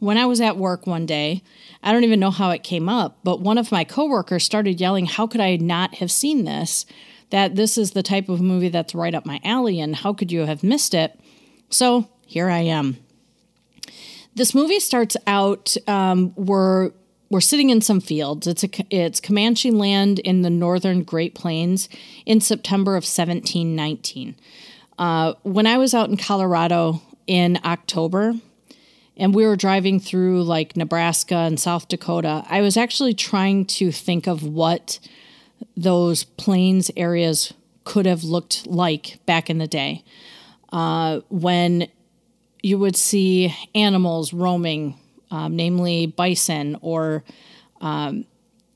when 0.00 0.18
I 0.18 0.26
was 0.26 0.40
at 0.40 0.56
work 0.56 0.88
one 0.88 1.06
day. 1.06 1.44
I 1.84 1.92
don't 1.92 2.02
even 2.02 2.18
know 2.18 2.32
how 2.32 2.50
it 2.50 2.64
came 2.64 2.88
up, 2.88 3.18
but 3.22 3.40
one 3.40 3.58
of 3.58 3.70
my 3.70 3.84
coworkers 3.84 4.44
started 4.44 4.80
yelling, 4.80 5.06
How 5.06 5.28
could 5.28 5.40
I 5.40 5.54
not 5.54 5.94
have 5.96 6.10
seen 6.10 6.44
this? 6.44 6.84
That 7.30 7.54
this 7.54 7.78
is 7.78 7.92
the 7.92 8.02
type 8.02 8.28
of 8.28 8.40
movie 8.40 8.68
that's 8.68 8.94
right 8.94 9.14
up 9.14 9.24
my 9.24 9.40
alley, 9.44 9.78
and 9.80 9.94
how 9.94 10.12
could 10.12 10.32
you 10.32 10.46
have 10.46 10.64
missed 10.64 10.94
it? 10.94 11.18
So 11.70 12.08
here 12.26 12.50
I 12.50 12.58
am. 12.58 12.98
This 14.34 14.54
movie 14.54 14.80
starts 14.80 15.16
out 15.26 15.76
um, 15.86 16.32
we're 16.36 16.92
we're 17.30 17.40
sitting 17.40 17.70
in 17.70 17.80
some 17.80 18.00
fields. 18.00 18.46
It's 18.46 18.64
a 18.64 18.68
it's 18.90 19.20
Comanche 19.20 19.70
land 19.70 20.18
in 20.18 20.42
the 20.42 20.50
northern 20.50 21.02
Great 21.02 21.34
Plains 21.34 21.88
in 22.26 22.40
September 22.40 22.92
of 22.92 23.04
1719. 23.04 24.36
Uh, 24.98 25.34
when 25.42 25.66
I 25.66 25.78
was 25.78 25.94
out 25.94 26.10
in 26.10 26.16
Colorado 26.16 27.00
in 27.26 27.58
October, 27.64 28.34
and 29.16 29.34
we 29.34 29.46
were 29.46 29.56
driving 29.56 30.00
through 30.00 30.42
like 30.42 30.76
Nebraska 30.76 31.36
and 31.36 31.58
South 31.58 31.88
Dakota, 31.88 32.44
I 32.48 32.60
was 32.60 32.76
actually 32.76 33.14
trying 33.14 33.64
to 33.66 33.92
think 33.92 34.26
of 34.26 34.42
what 34.42 34.98
those 35.76 36.24
plains 36.24 36.90
areas 36.96 37.52
could 37.84 38.06
have 38.06 38.24
looked 38.24 38.66
like 38.66 39.18
back 39.26 39.50
in 39.50 39.58
the 39.58 39.66
day. 39.66 40.04
Uh, 40.70 41.20
when 41.28 41.88
you 42.62 42.78
would 42.78 42.96
see 42.96 43.54
animals 43.74 44.32
roaming, 44.32 44.96
um, 45.30 45.56
namely 45.56 46.06
bison 46.06 46.76
or 46.80 47.24
um, 47.80 48.24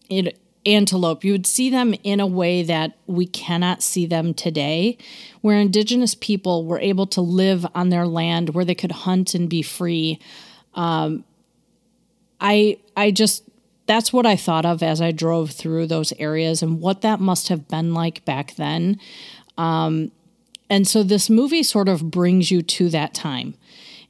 it, 0.09 0.39
antelope. 0.67 1.25
You 1.25 1.33
would 1.33 1.47
see 1.47 1.71
them 1.71 1.95
in 2.03 2.19
a 2.19 2.27
way 2.27 2.63
that 2.65 2.99
we 3.07 3.27
cannot 3.27 3.83
see 3.83 4.05
them 4.05 4.35
today, 4.35 4.99
where 5.41 5.59
indigenous 5.59 6.15
people 6.15 6.65
were 6.65 6.81
able 6.81 7.07
to 7.09 7.21
live 7.21 7.65
on 7.75 7.91
their 7.91 8.07
land, 8.07 8.51
where 8.51 8.65
they 8.65 8.75
could 8.75 8.93
hunt 8.93 9.35
and 9.35 9.49
be 9.49 9.63
free. 9.63 10.19
Um, 10.75 11.25
I 12.41 12.79
I 12.97 13.13
just 13.13 13.45
that's 13.87 14.13
what 14.13 14.27
I 14.27 14.35
thought 14.35 14.67
of 14.67 14.83
as 14.83 15.01
I 15.01 15.13
drove 15.13 15.53
through 15.53 15.87
those 15.87 16.13
areas 16.19 16.61
and 16.61 16.81
what 16.81 17.03
that 17.03 17.21
must 17.21 17.49
have 17.49 17.69
been 17.69 17.95
like 17.95 18.25
back 18.25 18.57
then. 18.57 18.99
Um, 19.57 20.11
and 20.69 20.89
so 20.89 21.05
this 21.05 21.31
movie 21.31 21.63
sort 21.63 21.89
of 21.89 22.11
brings 22.11 22.51
you 22.51 22.63
to 22.63 22.89
that 22.91 23.15
time. 23.15 23.55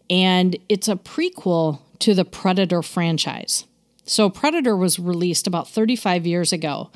And 0.09 0.57
it's 0.69 0.89
a 0.89 0.97
prequel 0.97 1.81
to 2.01 2.15
the 2.15 2.25
Predator 2.25 2.83
franchise. 2.83 3.65
So, 4.05 4.31
Predator 4.31 4.77
was 4.77 4.99
released 4.99 5.47
about 5.47 5.69
35 5.69 6.27
years 6.27 6.53
ago. 6.53 6.91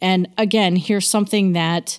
And 0.00 0.28
again, 0.38 0.76
here's 0.76 1.08
something 1.08 1.52
that 1.52 1.98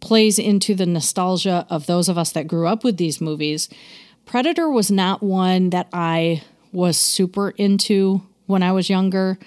plays 0.00 0.38
into 0.38 0.74
the 0.74 0.84
nostalgia 0.84 1.66
of 1.70 1.86
those 1.86 2.08
of 2.08 2.18
us 2.18 2.32
that 2.32 2.46
grew 2.46 2.66
up 2.66 2.84
with 2.84 2.96
these 2.96 3.20
movies. 3.20 3.68
Predator 4.26 4.68
was 4.68 4.90
not 4.90 5.22
one 5.22 5.70
that 5.70 5.88
I 5.92 6.42
was 6.72 6.96
super 6.96 7.50
into 7.50 8.22
when 8.46 8.62
I 8.62 8.72
was 8.72 8.90
younger. 8.90 9.38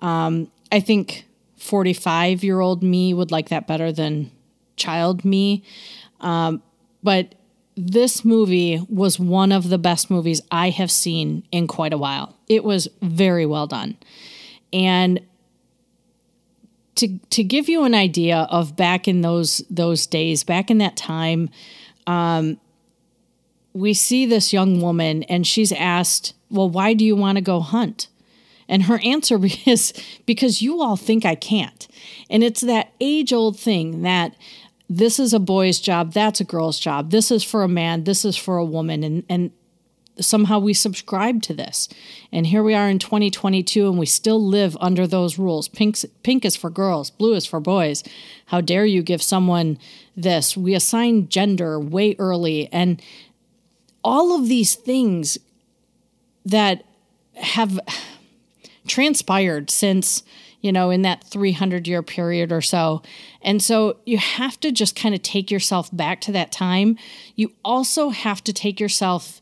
Um, 0.00 0.50
I 0.72 0.80
think 0.80 1.26
45 1.56 2.42
year 2.42 2.60
old 2.60 2.82
me 2.82 3.14
would 3.14 3.30
like 3.30 3.50
that 3.50 3.66
better 3.66 3.92
than 3.92 4.30
child 4.76 5.24
me. 5.24 5.62
Um, 6.20 6.62
but 7.02 7.34
this 7.76 8.24
movie 8.24 8.84
was 8.88 9.18
one 9.18 9.52
of 9.52 9.68
the 9.68 9.78
best 9.78 10.10
movies 10.10 10.40
I 10.50 10.70
have 10.70 10.90
seen 10.90 11.44
in 11.50 11.66
quite 11.66 11.92
a 11.92 11.98
while. 11.98 12.36
It 12.48 12.64
was 12.64 12.88
very 13.00 13.46
well 13.46 13.66
done. 13.66 13.96
And 14.72 15.20
to 16.96 17.18
to 17.30 17.42
give 17.42 17.68
you 17.68 17.84
an 17.84 17.94
idea 17.94 18.46
of 18.50 18.76
back 18.76 19.08
in 19.08 19.22
those 19.22 19.62
those 19.70 20.06
days, 20.06 20.44
back 20.44 20.70
in 20.70 20.78
that 20.78 20.96
time, 20.96 21.48
um, 22.06 22.60
we 23.72 23.94
see 23.94 24.26
this 24.26 24.52
young 24.52 24.80
woman 24.80 25.22
and 25.24 25.46
she's 25.46 25.72
asked, 25.72 26.34
"Well, 26.50 26.68
why 26.68 26.92
do 26.94 27.04
you 27.04 27.16
want 27.16 27.36
to 27.36 27.42
go 27.42 27.60
hunt?" 27.60 28.08
And 28.68 28.84
her 28.84 29.00
answer 29.04 29.38
is 29.66 29.92
because 30.26 30.62
you 30.62 30.82
all 30.82 30.96
think 30.96 31.24
I 31.24 31.34
can't. 31.34 31.88
And 32.28 32.44
it's 32.44 32.60
that 32.60 32.92
age 33.00 33.32
old 33.32 33.58
thing 33.58 34.02
that 34.02 34.34
this 34.92 35.20
is 35.20 35.32
a 35.32 35.38
boy's 35.38 35.78
job, 35.78 36.12
that's 36.12 36.40
a 36.40 36.44
girl's 36.44 36.80
job. 36.80 37.12
This 37.12 37.30
is 37.30 37.44
for 37.44 37.62
a 37.62 37.68
man, 37.68 38.04
this 38.04 38.24
is 38.24 38.36
for 38.36 38.56
a 38.58 38.64
woman. 38.64 39.04
And, 39.04 39.22
and 39.28 39.52
somehow 40.18 40.58
we 40.58 40.74
subscribe 40.74 41.42
to 41.42 41.54
this. 41.54 41.88
And 42.32 42.48
here 42.48 42.64
we 42.64 42.74
are 42.74 42.88
in 42.88 42.98
2022 42.98 43.88
and 43.88 44.00
we 44.00 44.06
still 44.06 44.44
live 44.44 44.76
under 44.80 45.06
those 45.06 45.38
rules. 45.38 45.68
Pink's, 45.68 46.04
pink 46.24 46.44
is 46.44 46.56
for 46.56 46.70
girls, 46.70 47.08
blue 47.08 47.34
is 47.34 47.46
for 47.46 47.60
boys. 47.60 48.02
How 48.46 48.60
dare 48.60 48.84
you 48.84 49.04
give 49.04 49.22
someone 49.22 49.78
this? 50.16 50.56
We 50.56 50.74
assign 50.74 51.28
gender 51.28 51.78
way 51.78 52.16
early. 52.18 52.68
And 52.72 53.00
all 54.02 54.36
of 54.36 54.48
these 54.48 54.74
things 54.74 55.38
that 56.44 56.84
have 57.36 57.78
transpired 58.88 59.70
since 59.70 60.24
you 60.60 60.72
know, 60.72 60.90
in 60.90 61.02
that 61.02 61.24
300 61.24 61.88
year 61.88 62.02
period 62.02 62.52
or 62.52 62.60
so. 62.60 63.02
And 63.42 63.62
so 63.62 63.96
you 64.04 64.18
have 64.18 64.60
to 64.60 64.70
just 64.70 64.96
kind 64.96 65.14
of 65.14 65.22
take 65.22 65.50
yourself 65.50 65.88
back 65.92 66.20
to 66.22 66.32
that 66.32 66.52
time. 66.52 66.96
You 67.34 67.52
also 67.64 68.10
have 68.10 68.44
to 68.44 68.52
take 68.52 68.78
yourself 68.80 69.40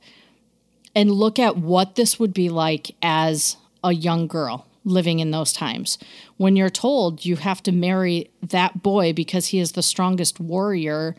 and 0.94 1.10
look 1.10 1.38
at 1.38 1.56
what 1.56 1.96
this 1.96 2.18
would 2.18 2.32
be 2.32 2.48
like 2.48 2.92
as 3.02 3.56
a 3.84 3.92
young 3.92 4.26
girl 4.26 4.66
living 4.84 5.18
in 5.18 5.30
those 5.30 5.52
times. 5.52 5.98
When 6.36 6.56
you're 6.56 6.70
told 6.70 7.24
you 7.24 7.36
have 7.36 7.62
to 7.64 7.72
marry 7.72 8.30
that 8.42 8.82
boy 8.82 9.12
because 9.12 9.48
he 9.48 9.58
is 9.58 9.72
the 9.72 9.82
strongest 9.82 10.40
warrior 10.40 11.14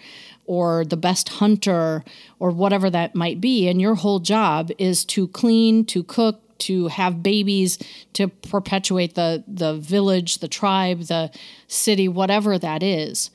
or 0.45 0.83
the 0.83 0.97
best 0.97 1.29
hunter 1.29 2.03
or 2.39 2.49
whatever 2.49 2.89
that 2.89 3.15
might 3.15 3.39
be, 3.39 3.67
and 3.67 3.79
your 3.79 3.95
whole 3.95 4.19
job 4.19 4.71
is 4.77 5.05
to 5.05 5.27
clean, 5.27 5.85
to 5.85 6.03
cook, 6.03 6.41
to 6.59 6.87
have 6.87 7.23
babies, 7.23 7.77
to 8.13 8.27
perpetuate 8.27 9.15
the 9.15 9.43
the 9.47 9.75
village, 9.75 10.39
the 10.39 10.47
tribe, 10.47 11.01
the 11.03 11.31
city, 11.67 12.07
whatever 12.07 12.57
that 12.57 12.83
is. 12.83 13.31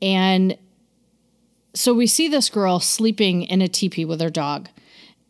And 0.00 0.56
so 1.74 1.94
we 1.94 2.06
see 2.06 2.28
this 2.28 2.48
girl 2.50 2.80
sleeping 2.80 3.42
in 3.42 3.62
a 3.62 3.68
teepee 3.68 4.04
with 4.04 4.20
her 4.20 4.30
dog. 4.30 4.68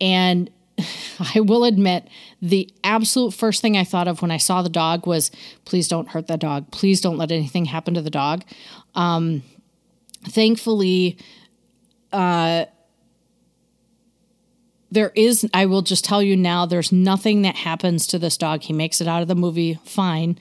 And 0.01 0.51
I 1.35 1.41
will 1.41 1.65
admit, 1.65 2.09
the 2.41 2.71
absolute 2.85 3.35
first 3.35 3.61
thing 3.61 3.77
I 3.77 3.85
thought 3.85 4.09
of 4.09 4.23
when 4.23 4.31
I 4.31 4.37
saw 4.37 4.63
the 4.63 4.69
dog 4.69 5.07
was, 5.07 5.31
please 5.65 5.89
don't 5.89 6.09
hurt 6.09 6.27
the 6.27 6.37
dog. 6.37 6.71
Please 6.71 7.01
don't 7.01 7.19
let 7.19 7.33
anything 7.33 7.67
happen 7.67 7.95
to 7.95 8.03
the 8.03 8.11
dog. 8.11 8.45
Um, 8.95 9.43
thankfully, 10.23 11.19
uh, 12.13 12.67
there 14.91 15.13
is 15.15 15.47
i 15.53 15.67
will 15.67 15.83
just 15.83 16.05
tell 16.05 16.23
you 16.23 16.37
now 16.37 16.67
there's 16.67 16.93
nothing 16.93 17.43
that 17.43 17.57
happens 17.57 18.07
to 18.07 18.19
this 18.19 18.37
dog. 18.37 18.63
He 18.63 18.73
makes 18.73 19.01
it 19.01 19.09
out 19.09 19.23
of 19.23 19.29
the 19.29 19.35
movie 19.35 19.79
fine. 19.85 20.39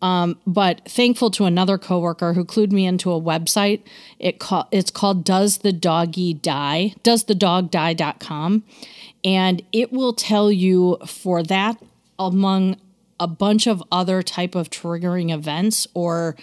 Um, 0.00 0.36
but 0.44 0.80
thankful 0.88 1.30
to 1.32 1.44
another 1.44 1.78
coworker 1.78 2.32
who 2.32 2.44
clued 2.44 2.72
me 2.72 2.86
into 2.86 3.12
a 3.12 3.20
website. 3.20 3.82
It 4.18 4.40
call, 4.40 4.66
it's 4.72 4.90
called 4.90 5.24
does 5.24 5.58
the 5.58 5.72
doggy 5.72 6.34
die? 6.34 6.94
Does 7.04 7.24
the 7.24 7.36
dog 7.36 7.70
die.com 7.70 8.64
and 9.24 9.62
it 9.70 9.92
will 9.92 10.12
tell 10.12 10.50
you 10.50 10.98
for 11.06 11.42
that 11.44 11.80
among 12.18 12.76
a 13.20 13.28
bunch 13.28 13.68
of 13.68 13.82
other 13.92 14.22
type 14.22 14.56
of 14.56 14.70
triggering 14.70 15.32
events 15.32 15.86
or 15.94 16.34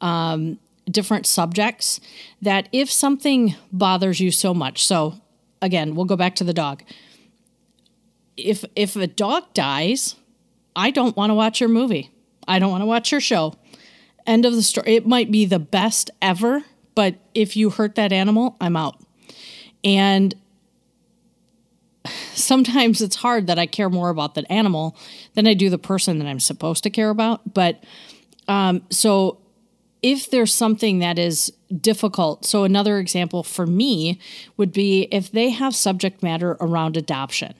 um, 0.00 0.58
different 0.90 1.26
subjects 1.26 2.00
that 2.42 2.68
if 2.72 2.90
something 2.90 3.54
bothers 3.72 4.18
you 4.18 4.32
so 4.32 4.52
much 4.52 4.84
so 4.84 5.20
again, 5.64 5.94
we'll 5.94 6.04
go 6.04 6.16
back 6.16 6.36
to 6.36 6.44
the 6.44 6.54
dog. 6.54 6.82
If 8.36 8.64
if 8.76 8.94
a 8.96 9.06
dog 9.06 9.52
dies, 9.54 10.16
I 10.76 10.90
don't 10.90 11.16
want 11.16 11.30
to 11.30 11.34
watch 11.34 11.60
your 11.60 11.68
movie. 11.68 12.10
I 12.46 12.58
don't 12.58 12.70
want 12.70 12.82
to 12.82 12.86
watch 12.86 13.10
your 13.10 13.20
show. 13.20 13.54
End 14.26 14.44
of 14.44 14.54
the 14.54 14.62
story. 14.62 14.94
It 14.94 15.06
might 15.06 15.30
be 15.30 15.46
the 15.46 15.58
best 15.58 16.10
ever, 16.20 16.62
but 16.94 17.16
if 17.34 17.56
you 17.56 17.70
hurt 17.70 17.94
that 17.94 18.12
animal, 18.12 18.56
I'm 18.60 18.76
out. 18.76 19.00
And 19.82 20.34
sometimes 22.34 23.00
it's 23.00 23.16
hard 23.16 23.46
that 23.46 23.58
I 23.58 23.66
care 23.66 23.88
more 23.88 24.10
about 24.10 24.34
the 24.34 24.50
animal 24.52 24.96
than 25.34 25.46
I 25.46 25.54
do 25.54 25.70
the 25.70 25.78
person 25.78 26.18
that 26.18 26.26
I'm 26.26 26.40
supposed 26.40 26.82
to 26.84 26.90
care 26.90 27.10
about. 27.10 27.54
But 27.54 27.82
um, 28.48 28.82
so 28.90 29.38
if 30.04 30.30
there's 30.30 30.52
something 30.52 30.98
that 30.98 31.18
is 31.18 31.50
difficult, 31.80 32.44
so 32.44 32.64
another 32.64 32.98
example 32.98 33.42
for 33.42 33.66
me 33.66 34.20
would 34.58 34.70
be 34.70 35.08
if 35.10 35.32
they 35.32 35.48
have 35.48 35.74
subject 35.74 36.22
matter 36.22 36.58
around 36.60 36.98
adoption. 36.98 37.54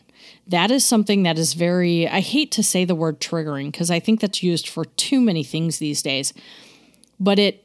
That 0.47 0.71
is 0.71 0.85
something 0.85 1.23
that 1.23 1.39
is 1.39 1.55
very, 1.55 2.07
I 2.07 2.21
hate 2.21 2.53
to 2.53 2.63
say 2.63 2.85
the 2.85 2.95
word 2.95 3.19
triggering 3.19 3.73
because 3.73 3.91
I 3.91 3.99
think 3.99 4.21
that's 4.21 4.43
used 4.43 4.69
for 4.69 4.85
too 4.85 5.23
many 5.23 5.43
things 5.43 5.79
these 5.79 6.03
days, 6.03 6.35
but 7.19 7.39
it 7.39 7.63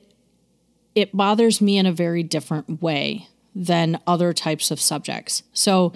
it 0.95 1.15
bothers 1.15 1.59
me 1.61 1.77
in 1.77 1.85
a 1.85 1.91
very 1.91 2.23
different 2.23 2.81
way 2.81 3.27
than 3.53 3.99
other 4.07 4.31
types 4.33 4.71
of 4.71 4.79
subjects. 4.79 5.43
So 5.53 5.91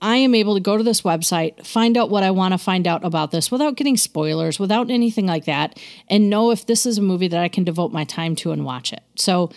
I 0.00 0.16
am 0.16 0.34
able 0.34 0.54
to 0.54 0.60
go 0.60 0.76
to 0.76 0.84
this 0.84 1.02
website, 1.02 1.66
find 1.66 1.96
out 1.96 2.10
what 2.10 2.22
I 2.22 2.30
want 2.30 2.52
to 2.52 2.58
find 2.58 2.86
out 2.86 3.04
about 3.04 3.30
this 3.30 3.50
without 3.50 3.76
getting 3.76 3.96
spoilers, 3.96 4.58
without 4.58 4.90
anything 4.90 5.26
like 5.26 5.44
that, 5.46 5.78
and 6.08 6.30
know 6.30 6.50
if 6.50 6.66
this 6.66 6.86
is 6.86 6.98
a 6.98 7.02
movie 7.02 7.28
that 7.28 7.40
I 7.40 7.48
can 7.48 7.64
devote 7.64 7.92
my 7.92 8.04
time 8.04 8.36
to 8.36 8.52
and 8.52 8.64
watch 8.64 8.92
it. 8.92 9.02
So, 9.16 9.50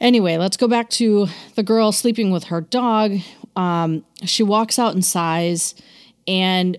anyway, 0.00 0.38
let's 0.38 0.56
go 0.56 0.66
back 0.66 0.88
to 0.90 1.28
the 1.56 1.62
girl 1.62 1.92
sleeping 1.92 2.30
with 2.30 2.44
her 2.44 2.62
dog. 2.62 3.18
Um, 3.54 4.04
she 4.24 4.42
walks 4.42 4.78
out 4.78 4.94
and 4.94 5.04
sighs, 5.04 5.74
and 6.26 6.78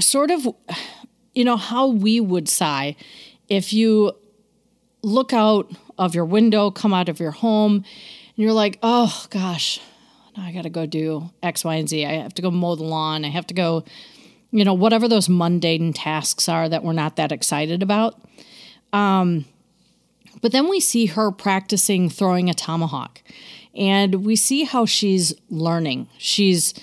sort 0.00 0.30
of, 0.30 0.48
you 1.34 1.44
know, 1.44 1.56
how 1.56 1.86
we 1.86 2.20
would 2.20 2.48
sigh 2.48 2.96
if 3.48 3.72
you 3.72 4.12
look 5.02 5.32
out 5.32 5.70
of 5.98 6.14
your 6.14 6.24
window, 6.24 6.70
come 6.70 6.92
out 6.92 7.08
of 7.08 7.20
your 7.20 7.30
home, 7.30 7.76
and 7.76 7.84
you're 8.36 8.52
like, 8.52 8.78
oh 8.82 9.26
gosh, 9.30 9.80
I 10.36 10.52
got 10.52 10.62
to 10.62 10.70
go 10.70 10.86
do 10.86 11.30
X, 11.42 11.64
Y, 11.64 11.74
and 11.74 11.88
Z. 11.88 12.04
I 12.04 12.14
have 12.14 12.34
to 12.34 12.42
go 12.42 12.50
mow 12.50 12.74
the 12.74 12.84
lawn. 12.84 13.24
I 13.24 13.28
have 13.28 13.46
to 13.48 13.54
go, 13.54 13.84
you 14.50 14.64
know, 14.64 14.74
whatever 14.74 15.08
those 15.08 15.28
mundane 15.28 15.92
tasks 15.92 16.48
are 16.48 16.68
that 16.68 16.82
we're 16.82 16.92
not 16.92 17.16
that 17.16 17.32
excited 17.32 17.82
about. 17.82 18.20
Um, 18.92 19.44
but 20.40 20.52
then 20.52 20.68
we 20.68 20.80
see 20.80 21.06
her 21.06 21.30
practicing 21.30 22.10
throwing 22.10 22.50
a 22.50 22.54
tomahawk, 22.54 23.22
and 23.74 24.26
we 24.26 24.36
see 24.36 24.64
how 24.64 24.86
she's 24.86 25.34
learning. 25.48 26.08
She's 26.18 26.74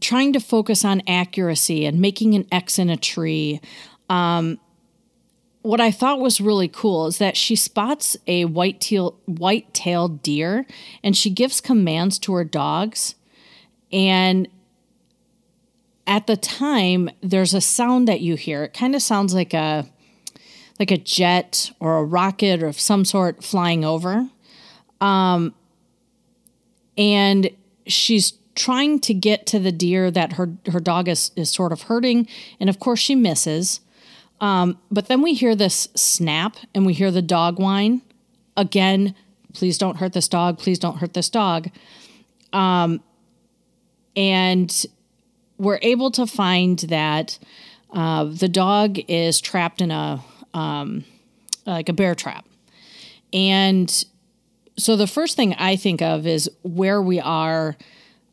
trying 0.00 0.32
to 0.32 0.40
focus 0.40 0.84
on 0.84 1.02
accuracy 1.06 1.86
and 1.86 2.00
making 2.00 2.34
an 2.34 2.46
X 2.52 2.78
in 2.78 2.90
a 2.90 2.96
tree. 2.96 3.60
Um, 4.08 4.58
what 5.64 5.80
I 5.80 5.90
thought 5.90 6.20
was 6.20 6.42
really 6.42 6.68
cool 6.68 7.06
is 7.06 7.16
that 7.16 7.38
she 7.38 7.56
spots 7.56 8.18
a 8.26 8.44
white 8.44 8.82
tail 8.82 9.18
white-tailed 9.24 10.20
deer 10.20 10.66
and 11.02 11.16
she 11.16 11.30
gives 11.30 11.62
commands 11.62 12.18
to 12.18 12.34
her 12.34 12.44
dogs. 12.44 13.14
And 13.90 14.46
at 16.06 16.26
the 16.26 16.36
time 16.36 17.08
there's 17.22 17.54
a 17.54 17.62
sound 17.62 18.06
that 18.08 18.20
you 18.20 18.36
hear. 18.36 18.64
It 18.64 18.74
kind 18.74 18.94
of 18.94 19.00
sounds 19.00 19.32
like 19.32 19.54
a 19.54 19.88
like 20.78 20.90
a 20.90 20.98
jet 20.98 21.70
or 21.80 21.96
a 21.96 22.04
rocket 22.04 22.62
or 22.62 22.70
some 22.74 23.06
sort 23.06 23.42
flying 23.42 23.86
over. 23.86 24.28
Um, 25.00 25.54
and 26.98 27.48
she's 27.86 28.34
trying 28.54 28.98
to 29.00 29.14
get 29.14 29.46
to 29.46 29.58
the 29.58 29.72
deer 29.72 30.10
that 30.10 30.34
her 30.34 30.58
her 30.70 30.80
dog 30.80 31.08
is 31.08 31.30
is 31.36 31.48
sort 31.48 31.72
of 31.72 31.82
hurting 31.82 32.28
and 32.60 32.68
of 32.68 32.78
course 32.78 33.00
she 33.00 33.14
misses 33.14 33.80
um, 34.40 34.78
but 34.90 35.06
then 35.06 35.22
we 35.22 35.34
hear 35.34 35.54
this 35.54 35.88
snap 35.94 36.56
and 36.74 36.84
we 36.84 36.92
hear 36.92 37.10
the 37.10 37.22
dog 37.22 37.58
whine. 37.58 38.02
Again, 38.56 39.14
please 39.52 39.78
don't 39.78 39.96
hurt 39.96 40.12
this 40.12 40.28
dog. 40.28 40.58
Please 40.58 40.78
don't 40.78 40.98
hurt 40.98 41.14
this 41.14 41.28
dog. 41.28 41.70
Um, 42.52 43.02
and 44.16 44.86
we're 45.58 45.78
able 45.82 46.10
to 46.12 46.26
find 46.26 46.78
that 46.80 47.38
uh, 47.92 48.24
the 48.24 48.48
dog 48.48 48.98
is 49.08 49.40
trapped 49.40 49.80
in 49.80 49.90
a 49.90 50.22
um, 50.52 51.04
like 51.66 51.88
a 51.88 51.92
bear 51.92 52.14
trap. 52.14 52.44
And 53.32 54.04
so 54.76 54.96
the 54.96 55.06
first 55.06 55.36
thing 55.36 55.54
I 55.54 55.76
think 55.76 56.02
of 56.02 56.26
is 56.26 56.50
where 56.62 57.00
we 57.00 57.20
are, 57.20 57.76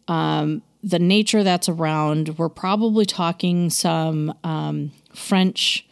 um, 0.07 0.61
the 0.83 0.99
nature 0.99 1.43
that's 1.43 1.69
around. 1.69 2.37
We're 2.37 2.49
probably 2.49 3.05
talking 3.05 3.69
some 3.69 4.33
um, 4.43 4.91
French 5.13 5.87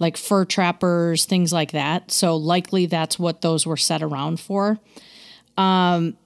like 0.00 0.16
fur 0.16 0.44
trappers, 0.44 1.26
things 1.26 1.52
like 1.52 1.72
that. 1.72 2.10
So 2.10 2.34
likely 2.34 2.86
that's 2.86 3.18
what 3.18 3.42
those 3.42 3.66
were 3.66 3.76
set 3.76 4.02
around 4.02 4.40
for. 4.40 4.80
Um, 5.56 6.16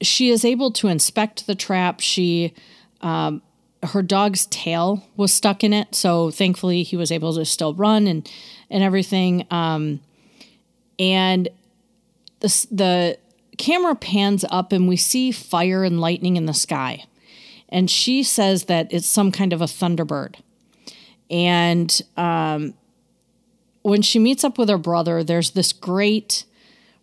she 0.00 0.28
is 0.28 0.44
able 0.44 0.70
to 0.72 0.88
inspect 0.88 1.46
the 1.46 1.54
trap. 1.54 2.00
She, 2.00 2.52
um, 3.00 3.42
her 3.82 4.02
dog's 4.02 4.46
tail 4.46 5.02
was 5.16 5.32
stuck 5.32 5.64
in 5.64 5.72
it, 5.72 5.94
so 5.94 6.30
thankfully 6.30 6.82
he 6.82 6.96
was 6.96 7.10
able 7.10 7.34
to 7.34 7.44
still 7.44 7.74
run 7.74 8.06
and 8.06 8.30
and 8.70 8.82
everything. 8.82 9.46
Um, 9.50 10.00
and 10.98 11.48
the 12.40 12.66
the 12.70 13.18
camera 13.56 13.94
pans 13.94 14.44
up 14.50 14.72
and 14.72 14.88
we 14.88 14.96
see 14.96 15.30
fire 15.30 15.84
and 15.84 16.00
lightning 16.00 16.36
in 16.36 16.46
the 16.46 16.54
sky, 16.54 17.04
and 17.68 17.90
she 17.90 18.22
says 18.22 18.64
that 18.64 18.92
it's 18.92 19.06
some 19.06 19.30
kind 19.30 19.52
of 19.52 19.60
a 19.60 19.66
thunderbird. 19.66 20.36
And 21.30 22.00
um, 22.16 22.74
when 23.82 24.02
she 24.02 24.18
meets 24.18 24.44
up 24.44 24.58
with 24.58 24.68
her 24.68 24.78
brother, 24.78 25.24
there's 25.24 25.52
this 25.52 25.72
great 25.72 26.44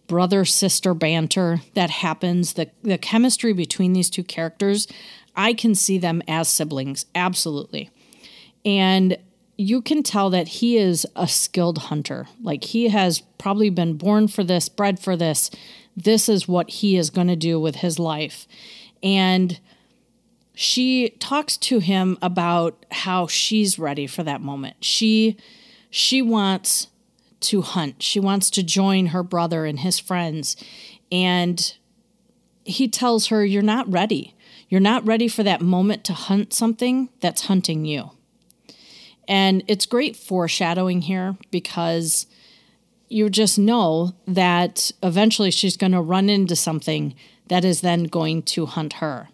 brother 0.07 0.43
sister 0.43 0.93
banter 0.93 1.62
that 1.73 1.89
happens, 1.89 2.53
the, 2.53 2.69
the 2.84 2.97
chemistry 2.97 3.53
between 3.53 3.93
these 3.93 4.10
two 4.10 4.23
characters, 4.23 4.88
I 5.36 5.53
can 5.53 5.73
see 5.73 5.97
them 5.97 6.21
as 6.27 6.49
siblings, 6.49 7.05
absolutely. 7.15 7.89
And 8.65 9.17
you 9.57 9.81
can 9.81 10.03
tell 10.03 10.29
that 10.31 10.47
he 10.47 10.77
is 10.77 11.05
a 11.15 11.27
skilled 11.27 11.77
hunter. 11.77 12.27
Like 12.41 12.63
he 12.65 12.89
has 12.89 13.21
probably 13.38 13.69
been 13.69 13.93
born 13.93 14.27
for 14.27 14.43
this, 14.43 14.67
bred 14.69 14.99
for 14.99 15.15
this. 15.15 15.49
This 15.95 16.27
is 16.27 16.47
what 16.47 16.69
he 16.69 16.97
is 16.97 17.10
going 17.10 17.27
to 17.27 17.36
do 17.36 17.60
with 17.60 17.75
his 17.77 17.99
life. 17.99 18.47
And 19.03 19.60
she 20.54 21.10
talks 21.20 21.58
to 21.58 21.80
him 21.80 22.18
about 22.22 22.86
how 22.92 23.28
she's 23.28 23.80
ready 23.80 24.08
for 24.08 24.24
that 24.24 24.42
moment. 24.42 24.78
She 24.82 25.38
she 25.90 26.22
wants 26.22 26.88
to 27.42 27.62
hunt. 27.62 28.02
She 28.02 28.20
wants 28.20 28.50
to 28.52 28.64
join 28.64 29.08
her 29.08 29.24
brother 29.24 29.66
and 29.66 29.80
his 29.80 30.00
friends. 30.00 30.56
And 31.12 31.76
he 32.64 32.88
tells 32.88 33.28
her, 33.28 33.44
You're 33.44 33.62
not 33.62 33.92
ready. 33.92 34.36
You're 34.70 34.80
not 34.80 35.06
ready 35.06 35.28
for 35.28 35.44
that 35.44 35.62
moment 35.62 36.06
to 36.06 36.14
hunt 36.14 36.54
something 36.54 37.10
that's 37.20 37.48
hunting 37.48 37.84
you. 37.84 38.12
And 39.28 39.64
it's 39.68 39.86
great 39.86 40.16
foreshadowing 40.16 41.02
here 41.02 41.38
because 41.52 42.26
you 43.10 43.30
just 43.30 43.60
know 43.60 44.14
that 44.26 44.92
eventually 45.04 45.52
she's 45.52 45.76
going 45.76 45.92
to 45.92 46.02
run 46.02 46.30
into 46.30 46.56
something 46.56 47.14
that 47.48 47.66
is 47.66 47.82
then 47.82 48.06
going 48.06 48.44
to 48.44 48.66
hunt 48.66 48.94
her. 48.94 49.28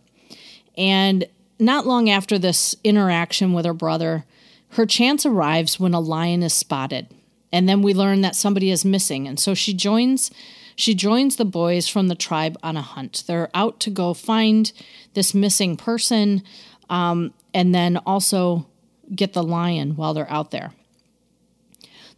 And 0.78 1.28
not 1.60 1.88
long 1.88 2.10
after 2.10 2.38
this 2.38 2.76
interaction 2.84 3.54
with 3.54 3.66
her 3.66 3.74
brother, 3.74 4.26
her 4.70 4.86
chance 4.86 5.26
arrives 5.26 5.80
when 5.80 5.94
a 5.94 6.00
lion 6.00 6.44
is 6.44 6.54
spotted. 6.54 7.08
And 7.52 7.68
then 7.68 7.82
we 7.82 7.94
learn 7.94 8.22
that 8.22 8.36
somebody 8.36 8.70
is 8.70 8.86
missing. 8.86 9.28
And 9.28 9.40
so 9.40 9.54
she 9.54 9.74
joins 9.74 10.32
she 10.78 10.94
joins 10.94 11.38
the 11.38 11.46
boys 11.46 11.88
from 11.88 12.08
the 12.08 12.14
tribe 12.14 12.56
on 12.62 12.78
a 12.78 12.84
hunt. 12.84 13.24
They're 13.26 13.50
out 13.56 13.80
to 13.80 13.90
go 13.90 14.14
find 14.14 14.72
this 15.16 15.34
missing 15.34 15.76
person 15.76 16.44
um, 16.88 17.34
and 17.52 17.74
then 17.74 17.98
also 17.98 18.68
get 19.14 19.34
the 19.34 19.42
lion 19.42 19.96
while 19.96 20.14
they're 20.14 20.32
out 20.32 20.52
there. 20.52 20.74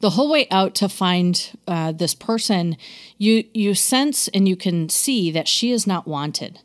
The 0.01 0.11
whole 0.11 0.29
way 0.29 0.45
out 0.51 0.75
to 0.75 0.89
find 0.89 1.51
uh, 1.67 1.93
this 1.93 2.13
person, 2.13 2.75
you 3.17 3.45
you 3.53 3.75
sense 3.75 4.27
and 4.29 4.47
you 4.47 4.57
can 4.57 4.89
see 4.89 5.31
that 5.31 5.47
she 5.47 5.71
is 5.71 5.87
not 5.87 6.05
wanted. 6.05 6.59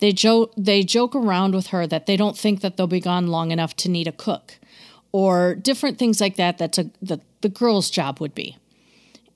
They 0.00 0.12
joke 0.12 0.52
they 0.56 0.82
joke 0.82 1.14
around 1.14 1.54
with 1.54 1.68
her 1.68 1.86
that 1.86 2.06
they 2.06 2.16
don't 2.16 2.36
think 2.36 2.60
that 2.60 2.76
they'll 2.76 2.86
be 2.86 3.00
gone 3.00 3.26
long 3.26 3.50
enough 3.50 3.74
to 3.76 3.88
need 3.88 4.06
a 4.06 4.12
cook 4.12 4.54
or 5.12 5.54
different 5.54 5.98
things 5.98 6.20
like 6.20 6.36
that 6.36 6.58
that's 6.58 6.78
a 6.78 6.90
the, 7.02 7.20
the 7.40 7.48
girl's 7.48 7.90
job 7.90 8.20
would 8.20 8.34
be. 8.34 8.56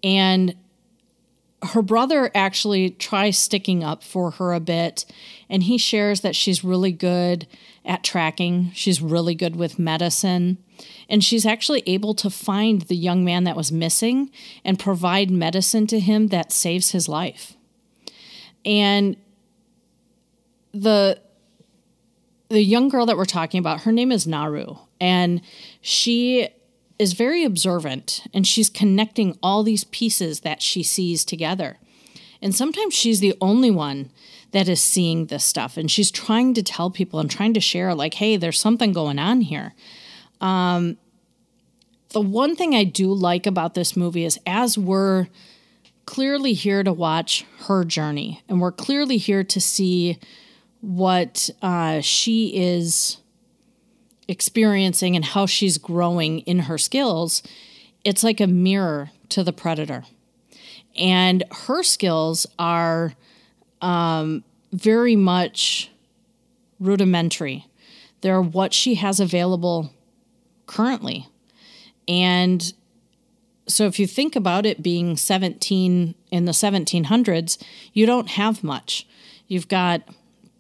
And 0.03 0.55
her 1.63 1.83
brother 1.83 2.31
actually 2.35 2.91
tries 2.91 3.39
sticking 3.39 3.85
up 3.85 4.03
for 4.03 4.33
her 4.33 4.53
a 4.53 4.61
bit 4.61 5.05
and 5.49 5.63
he 5.63 5.79
shares 5.79 6.23
that 6.23 6.35
she's 6.35 6.65
really 6.65 6.91
good 6.91 7.47
at 7.85 8.03
tracking. 8.03 8.71
She's 8.75 9.01
really 9.01 9.35
good 9.35 9.55
with 9.55 9.79
medicine 9.79 10.59
and 11.09 11.23
she's 11.23 11.47
actually 11.47 11.83
able 11.87 12.15
to 12.15 12.31
find 12.31 12.83
the 12.83 12.97
young 12.97 13.25
man 13.25 13.45
that 13.45 13.57
was 13.57 13.71
missing 13.71 14.31
and 14.65 14.79
provide 14.79 15.31
medicine 15.31 15.87
to 15.89 16.01
him 16.01 16.29
that 16.29 16.53
saves 16.53 16.91
his 16.91 17.09
life. 17.09 17.57
And 18.65 19.17
the 20.73 21.21
the 22.49 22.63
young 22.63 22.89
girl 22.89 23.07
that 23.07 23.17
we're 23.17 23.25
talking 23.25 23.59
about 23.59 23.83
her 23.83 23.93
name 23.93 24.13
is 24.13 24.27
naru 24.27 24.77
and 25.01 25.41
she 25.81 26.49
is 27.03 27.13
very 27.15 27.45
observant 27.45 28.25
and 28.33 28.47
she's 28.47 28.71
connecting 28.71 29.37
all 29.43 29.65
these 29.65 29.83
pieces 29.85 30.41
that 30.41 30.63
she 30.63 30.85
sees 30.85 31.25
together. 31.25 31.79
And 32.41 32.55
sometimes 32.55 32.95
she's 32.95 33.19
the 33.19 33.35
only 33.41 33.73
one 33.73 34.11
that 34.53 34.69
is 34.69 34.81
seeing 34.81 35.27
this 35.27 35.45
stuff 35.45 35.77
and 35.77 35.91
she's 35.91 36.13
trying 36.13 36.55
to 36.55 36.63
tell 36.63 36.91
people 36.91 37.19
and 37.19 37.29
trying 37.29 37.55
to 37.55 37.61
share, 37.61 37.95
like, 37.95 38.15
hey, 38.15 38.37
there's 38.37 38.61
something 38.61 38.93
going 38.93 39.19
on 39.19 39.41
here. 39.41 39.75
Um, 40.41 40.97
the 42.11 42.21
one 42.21 42.55
thing 42.55 42.75
I 42.75 42.85
do 42.85 43.13
like 43.13 43.47
about 43.47 43.75
this 43.75 43.97
movie 43.97 44.25
is 44.25 44.39
as 44.47 44.79
we're 44.79 45.27
clearly 46.07 46.53
here 46.53 46.85
to 46.85 46.93
watch 46.93 47.45
her 47.67 47.85
journey 47.85 48.43
and 48.49 48.61
we're 48.61 48.73
clearly 48.73 49.17
here 49.17 49.43
to 49.43 49.61
see 49.61 50.19
what 50.83 51.49
uh, 51.63 52.01
she 52.01 52.55
is 52.57 53.19
experiencing 54.29 55.17
and 55.17 55.25
how 55.25 55.47
she's 55.47 55.79
growing 55.79 56.41
in 56.41 56.61
her 56.61 56.77
skills, 56.77 57.43
it's 58.05 58.23
like 58.23 58.41
a 58.41 58.47
mirror 58.47 59.11
to 59.31 59.43
the 59.43 59.53
predator. 59.53 60.05
And 60.99 61.45
her 61.67 61.83
skills 61.83 62.47
are 62.59 63.15
um, 63.81 64.45
very 64.73 65.17
much 65.17 65.91
rudimentary. 66.81 67.67
They're 68.21 68.43
what 68.43 68.75
she 68.75 68.97
has 68.97 69.21
available 69.21 69.93
currently. 70.67 71.29
And 72.09 72.73
so 73.69 73.87
if 73.87 74.01
you 74.01 74.07
think 74.09 74.35
about 74.35 74.67
it 74.67 74.83
being 74.83 75.17
17 75.17 76.15
in 76.31 76.45
the 76.45 76.53
1700s, 76.53 77.63
you 77.93 78.05
don't 78.05 78.31
have 78.31 78.65
much. 78.65 79.07
You've 79.47 79.69
got 79.69 80.03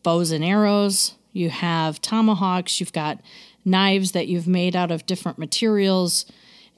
bows 0.02 0.30
and 0.30 0.44
arrows, 0.44 1.14
you 1.32 1.50
have 1.50 2.00
tomahawks, 2.00 2.80
you've 2.80 2.92
got 2.92 3.20
knives 3.64 4.12
that 4.12 4.28
you've 4.28 4.48
made 4.48 4.74
out 4.74 4.90
of 4.90 5.06
different 5.06 5.38
materials. 5.38 6.26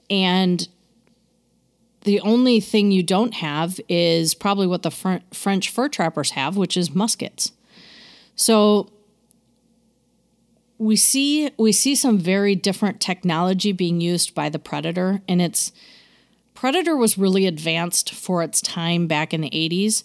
And 0.09 0.67
the 2.01 2.19
only 2.21 2.59
thing 2.59 2.91
you 2.91 3.03
don't 3.03 3.33
have 3.35 3.79
is 3.89 4.35
probably 4.35 4.67
what 4.67 4.83
the 4.83 4.91
Fr- 4.91 5.17
French 5.33 5.69
fur 5.69 5.89
trappers 5.89 6.31
have, 6.31 6.55
which 6.55 6.77
is 6.77 6.93
muskets. 6.93 7.51
So 8.35 8.91
we 10.77 10.95
see 10.95 11.49
we 11.57 11.71
see 11.71 11.95
some 11.95 12.17
very 12.17 12.53
different 12.53 12.99
technology 12.99 13.71
being 13.71 14.01
used 14.01 14.35
by 14.35 14.49
the 14.49 14.59
predator 14.59 15.21
and 15.27 15.41
it's 15.41 15.71
predator 16.53 16.97
was 16.97 17.17
really 17.17 17.45
advanced 17.45 18.13
for 18.13 18.43
its 18.43 18.61
time 18.61 19.07
back 19.07 19.33
in 19.33 19.41
the 19.41 19.49
80s 19.49 20.03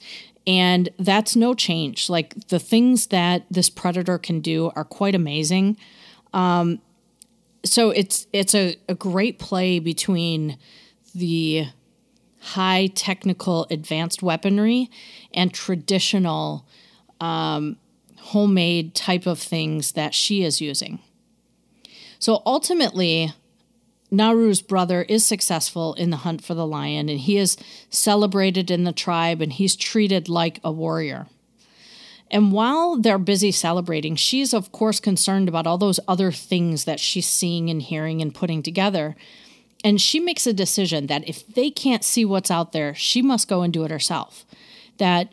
and 0.51 0.89
that's 0.99 1.37
no 1.37 1.55
change 1.55 2.11
like 2.11 2.35
the 2.49 2.59
things 2.59 3.07
that 3.09 3.45
this 3.51 3.71
predator 3.71 4.19
can 4.19 4.41
do 4.41 4.73
are 4.75 4.85
quite 4.85 5.15
amazing 5.15 5.77
um, 6.33 6.81
so 7.65 7.91
it's 7.91 8.27
it's 8.33 8.55
a, 8.55 8.77
a 8.89 8.95
great 8.95 9.39
play 9.39 9.79
between 9.79 10.59
the 11.15 11.67
high 12.41 12.87
technical 12.95 13.67
advanced 13.71 14.23
weaponry 14.23 14.91
and 15.35 15.53
traditional 15.53 16.67
um, 17.21 17.77
homemade 18.19 18.95
type 18.95 19.27
of 19.27 19.39
things 19.39 19.93
that 19.93 20.15
she 20.15 20.43
is 20.43 20.61
using. 20.61 21.01
So 22.19 22.43
ultimately, 22.47 23.33
Naru's 24.11 24.61
brother 24.61 25.03
is 25.03 25.25
successful 25.25 25.95
in 25.95 26.11
the 26.11 26.19
hunt 26.19 26.43
for 26.43 26.55
the 26.55 26.67
lion, 26.67 27.09
and 27.09 27.21
he 27.21 27.37
is 27.37 27.57
celebrated 27.91 28.71
in 28.71 28.85
the 28.85 28.93
tribe 28.93 29.41
and 29.41 29.53
he's 29.53 29.77
treated 29.77 30.29
like 30.29 30.61
a 30.65 30.73
warrior. 30.73 31.27
And 32.31 32.53
while 32.53 32.97
they're 32.97 33.19
busy 33.19 33.51
celebrating, 33.51 34.17
she's 34.17 34.55
of 34.55 34.73
course 34.73 35.01
concerned 35.01 35.49
about 35.49 35.67
all 35.67 35.79
those 35.79 36.01
other 36.07 36.31
things 36.31 36.85
that 36.85 37.01
she's 37.01 37.27
seeing 37.27 37.71
and 37.71 37.83
hearing 37.83 38.23
and 38.23 38.35
putting 38.35 38.63
together. 38.63 39.17
And 39.83 40.01
she 40.01 40.21
makes 40.21 40.47
a 40.47 40.53
decision 40.53 41.07
that 41.07 41.29
if 41.29 41.47
they 41.47 41.71
can't 41.71 42.05
see 42.05 42.25
what's 42.25 42.51
out 42.51 42.73
there, 42.73 42.95
she 42.95 43.23
must 43.23 43.49
go 43.49 43.63
and 43.63 43.73
do 43.73 43.85
it 43.85 43.91
herself. 43.91 44.45
That 44.99 45.33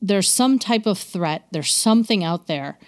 there's 0.00 0.30
some 0.30 0.58
type 0.58 0.86
of 0.86 0.98
threat, 0.98 1.46
there's 1.50 1.74
something 1.74 2.22
out 2.22 2.46
there, 2.46 2.78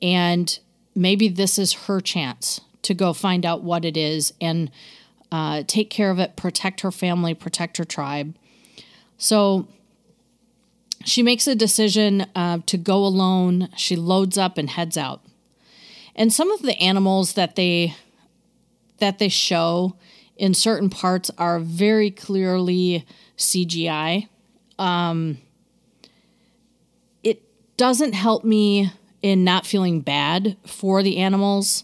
and 0.00 0.58
maybe 0.94 1.28
this 1.28 1.58
is 1.58 1.72
her 1.72 2.00
chance 2.00 2.60
to 2.84 2.94
go 2.94 3.12
find 3.12 3.44
out 3.44 3.62
what 3.62 3.84
it 3.84 3.96
is 3.96 4.32
and 4.40 4.70
uh, 5.32 5.64
take 5.66 5.90
care 5.90 6.10
of 6.10 6.18
it, 6.18 6.36
protect 6.36 6.82
her 6.82 6.92
family, 6.92 7.34
protect 7.34 7.76
her 7.78 7.84
tribe. 7.84 8.36
So 9.18 9.66
she 11.04 11.22
makes 11.22 11.46
a 11.46 11.54
decision 11.54 12.26
uh, 12.34 12.58
to 12.66 12.76
go 12.76 13.04
alone. 13.04 13.68
She 13.76 13.96
loads 13.96 14.38
up 14.38 14.58
and 14.58 14.70
heads 14.70 14.96
out. 14.96 15.22
And 16.14 16.32
some 16.32 16.50
of 16.50 16.62
the 16.62 16.78
animals 16.78 17.34
that 17.34 17.56
they 17.56 17.94
that 18.98 19.18
they 19.18 19.28
show 19.28 19.96
in 20.36 20.54
certain 20.54 20.88
parts 20.88 21.30
are 21.36 21.58
very 21.58 22.10
clearly 22.10 23.04
CGI. 23.36 24.28
Um, 24.78 25.38
it 27.22 27.42
doesn't 27.76 28.12
help 28.12 28.44
me 28.44 28.92
in 29.20 29.42
not 29.42 29.66
feeling 29.66 30.00
bad 30.00 30.56
for 30.64 31.02
the 31.02 31.16
animals. 31.18 31.82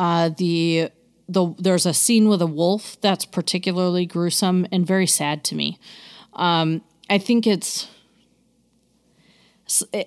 Uh, 0.00 0.30
the 0.30 0.90
the 1.28 1.54
there's 1.58 1.84
a 1.84 1.92
scene 1.92 2.26
with 2.26 2.40
a 2.40 2.46
wolf 2.46 2.98
that's 3.02 3.26
particularly 3.26 4.06
gruesome 4.06 4.66
and 4.72 4.86
very 4.86 5.06
sad 5.06 5.44
to 5.44 5.54
me. 5.54 5.78
Um, 6.32 6.80
I 7.10 7.18
think 7.18 7.46
it's 7.46 7.86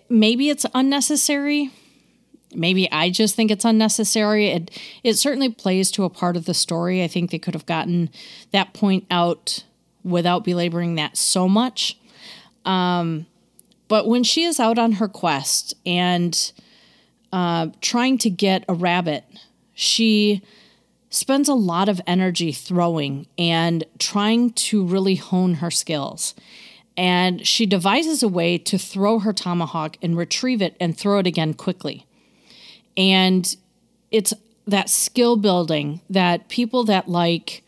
maybe 0.09 0.49
it's 0.49 0.65
unnecessary. 0.73 1.69
Maybe 2.55 2.91
I 2.91 3.11
just 3.11 3.35
think 3.35 3.51
it's 3.51 3.65
unnecessary. 3.65 4.47
It 4.47 4.81
it 5.03 5.13
certainly 5.13 5.49
plays 5.49 5.91
to 5.91 6.05
a 6.05 6.09
part 6.09 6.37
of 6.37 6.45
the 6.45 6.55
story. 6.55 7.03
I 7.03 7.07
think 7.07 7.29
they 7.29 7.37
could 7.37 7.53
have 7.53 7.67
gotten 7.67 8.09
that 8.51 8.73
point 8.73 9.05
out 9.11 9.63
without 10.03 10.43
belaboring 10.43 10.95
that 10.95 11.17
so 11.17 11.47
much. 11.47 11.99
Um, 12.65 13.27
but 13.87 14.07
when 14.07 14.23
she 14.23 14.43
is 14.43 14.59
out 14.59 14.79
on 14.79 14.93
her 14.93 15.07
quest 15.07 15.75
and 15.85 16.51
uh, 17.31 17.67
trying 17.79 18.17
to 18.19 18.31
get 18.31 18.65
a 18.67 18.73
rabbit, 18.73 19.23
she 19.73 20.41
spends 21.09 21.47
a 21.47 21.53
lot 21.53 21.89
of 21.89 22.01
energy 22.07 22.51
throwing 22.51 23.27
and 23.37 23.83
trying 23.99 24.51
to 24.51 24.83
really 24.83 25.15
hone 25.15 25.55
her 25.55 25.69
skills. 25.69 26.33
And 26.97 27.45
she 27.45 27.65
devises 27.65 28.23
a 28.23 28.27
way 28.27 28.57
to 28.59 28.77
throw 28.77 29.19
her 29.19 29.33
tomahawk 29.33 29.97
and 30.01 30.17
retrieve 30.17 30.61
it 30.61 30.75
and 30.79 30.97
throw 30.97 31.19
it 31.19 31.27
again 31.27 31.53
quickly. 31.53 32.05
And 32.97 33.55
it's 34.11 34.33
that 34.67 34.89
skill 34.89 35.35
building 35.35 36.01
that 36.09 36.49
people 36.49 36.83
that 36.85 37.07
like 37.09 37.63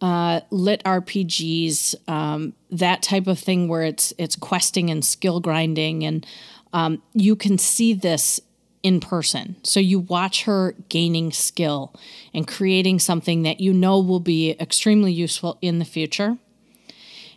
uh, 0.00 0.40
lit 0.50 0.82
RPGs, 0.84 1.94
um, 2.08 2.54
that 2.70 3.02
type 3.02 3.26
of 3.26 3.38
thing 3.38 3.68
where 3.68 3.82
it's 3.82 4.12
it's 4.16 4.36
questing 4.36 4.90
and 4.90 5.04
skill 5.04 5.40
grinding, 5.40 6.04
and 6.04 6.26
um, 6.72 7.02
you 7.12 7.36
can 7.36 7.58
see 7.58 7.92
this 7.92 8.40
in 8.82 9.00
person. 9.00 9.56
So 9.62 9.80
you 9.80 9.98
watch 9.98 10.44
her 10.44 10.74
gaining 10.88 11.32
skill 11.32 11.94
and 12.32 12.46
creating 12.46 12.98
something 12.98 13.42
that 13.42 13.60
you 13.60 13.72
know 13.72 13.98
will 14.00 14.20
be 14.20 14.52
extremely 14.52 15.12
useful 15.12 15.58
in 15.60 15.78
the 15.78 15.84
future. 15.84 16.38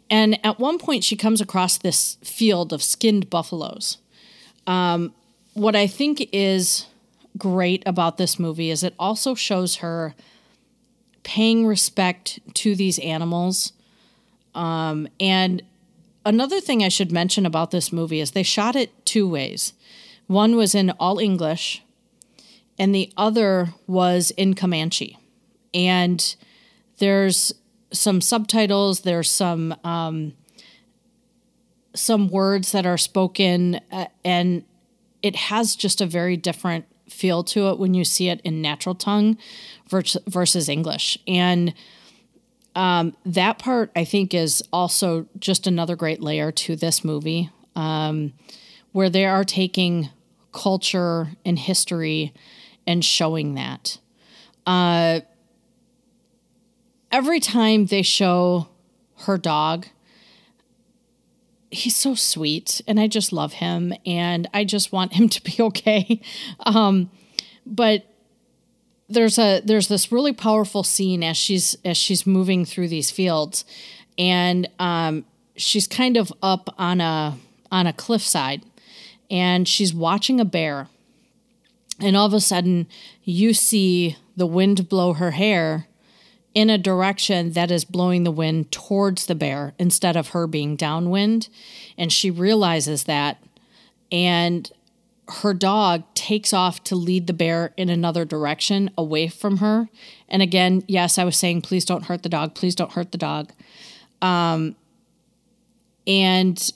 And 0.09 0.39
at 0.45 0.59
one 0.59 0.77
point, 0.77 1.03
she 1.03 1.15
comes 1.15 1.41
across 1.41 1.77
this 1.77 2.17
field 2.23 2.71
of 2.71 2.83
skinned 2.83 3.29
buffaloes. 3.29 3.97
Um, 4.67 5.13
what 5.53 5.75
I 5.75 5.87
think 5.87 6.29
is 6.31 6.87
great 7.37 7.83
about 7.85 8.17
this 8.17 8.39
movie 8.39 8.69
is 8.69 8.83
it 8.83 8.93
also 8.99 9.35
shows 9.35 9.77
her 9.77 10.13
paying 11.23 11.65
respect 11.65 12.39
to 12.53 12.75
these 12.75 12.99
animals. 12.99 13.73
Um, 14.53 15.07
and 15.19 15.63
another 16.25 16.59
thing 16.59 16.83
I 16.83 16.89
should 16.89 17.11
mention 17.11 17.45
about 17.45 17.71
this 17.71 17.91
movie 17.91 18.19
is 18.19 18.31
they 18.31 18.43
shot 18.43 18.75
it 18.75 19.05
two 19.05 19.27
ways. 19.27 19.73
One 20.27 20.55
was 20.55 20.73
in 20.73 20.89
all 20.91 21.19
English, 21.19 21.83
and 22.79 22.93
the 22.93 23.11
other 23.17 23.73
was 23.87 24.31
in 24.31 24.53
Comanche. 24.53 25.17
And 25.73 26.35
there's 26.97 27.53
some 27.91 28.21
subtitles, 28.21 29.01
there's 29.01 29.29
some 29.29 29.75
um, 29.83 30.33
some 31.95 32.27
words 32.27 32.71
that 32.71 32.85
are 32.85 32.97
spoken, 32.97 33.79
uh, 33.91 34.07
and 34.25 34.63
it 35.21 35.35
has 35.35 35.75
just 35.75 36.01
a 36.01 36.05
very 36.05 36.35
different 36.35 36.85
feel 37.07 37.43
to 37.43 37.69
it 37.69 37.77
when 37.77 37.93
you 37.93 38.03
see 38.03 38.29
it 38.29 38.41
in 38.43 38.61
natural 38.61 38.95
tongue 38.95 39.37
versus 39.89 40.69
English. 40.69 41.17
And 41.27 41.73
um, 42.75 43.15
that 43.25 43.59
part, 43.59 43.91
I 43.95 44.03
think, 44.03 44.33
is 44.33 44.63
also 44.73 45.27
just 45.37 45.67
another 45.67 45.95
great 45.95 46.21
layer 46.21 46.51
to 46.51 46.75
this 46.75 47.03
movie, 47.03 47.51
um, 47.75 48.33
where 48.93 49.09
they 49.09 49.25
are 49.25 49.43
taking 49.43 50.09
culture 50.53 51.31
and 51.45 51.59
history 51.59 52.33
and 52.87 53.03
showing 53.03 53.55
that. 53.55 53.97
Uh, 54.65 55.19
every 57.11 57.39
time 57.39 57.87
they 57.87 58.01
show 58.01 58.69
her 59.25 59.37
dog, 59.37 59.87
he's 61.69 61.95
so 61.95 62.15
sweet 62.15 62.81
and 62.87 62.99
I 62.99 63.07
just 63.07 63.33
love 63.33 63.53
him 63.53 63.93
and 64.05 64.47
I 64.53 64.63
just 64.63 64.91
want 64.91 65.13
him 65.13 65.27
to 65.35 65.43
be 65.43 65.55
okay. 65.59 66.21
Um, 66.65 67.09
but 67.65 68.05
there's 69.09 69.37
a 69.37 69.61
there's 69.61 69.89
this 69.89 70.11
really 70.11 70.33
powerful 70.33 70.83
scene 70.83 71.23
as 71.23 71.37
she's 71.37 71.75
as 71.83 71.97
she's 71.97 72.25
moving 72.25 72.65
through 72.65 72.87
these 72.87 73.11
fields 73.11 73.65
and 74.17 74.67
um, 74.79 75.25
she's 75.55 75.87
kind 75.87 76.17
of 76.17 76.31
up 76.41 76.73
on 76.77 77.01
a 77.01 77.37
on 77.71 77.85
a 77.85 77.93
cliffside 77.93 78.63
and 79.29 79.67
she's 79.67 79.93
watching 79.93 80.39
a 80.39 80.45
bear 80.45 80.87
and 81.99 82.17
all 82.17 82.25
of 82.25 82.33
a 82.33 82.39
sudden 82.39 82.87
you 83.23 83.53
see 83.53 84.17
the 84.35 84.47
wind 84.47 84.89
blow 84.89 85.13
her 85.13 85.31
hair 85.31 85.87
in 86.53 86.69
a 86.69 86.77
direction 86.77 87.53
that 87.53 87.71
is 87.71 87.83
blowing 87.83 88.23
the 88.23 88.31
wind 88.31 88.71
towards 88.71 89.25
the 89.25 89.35
bear 89.35 89.73
instead 89.79 90.15
of 90.15 90.29
her 90.29 90.45
being 90.45 90.75
downwind. 90.75 91.49
And 91.97 92.11
she 92.11 92.29
realizes 92.29 93.05
that. 93.05 93.43
And 94.11 94.71
her 95.27 95.53
dog 95.53 96.03
takes 96.13 96.53
off 96.53 96.83
to 96.83 96.95
lead 96.95 97.25
the 97.25 97.33
bear 97.33 97.73
in 97.75 97.89
another 97.89 98.25
direction 98.25 98.91
away 98.97 99.29
from 99.29 99.57
her. 99.57 99.89
And 100.27 100.41
again, 100.41 100.83
yes, 100.87 101.17
I 101.17 101.23
was 101.23 101.37
saying, 101.37 101.61
please 101.61 101.85
don't 101.85 102.05
hurt 102.05 102.21
the 102.21 102.29
dog. 102.29 102.53
Please 102.53 102.75
don't 102.75 102.91
hurt 102.91 103.11
the 103.11 103.17
dog. 103.17 103.51
Um, 104.21 104.75
and 106.05 106.71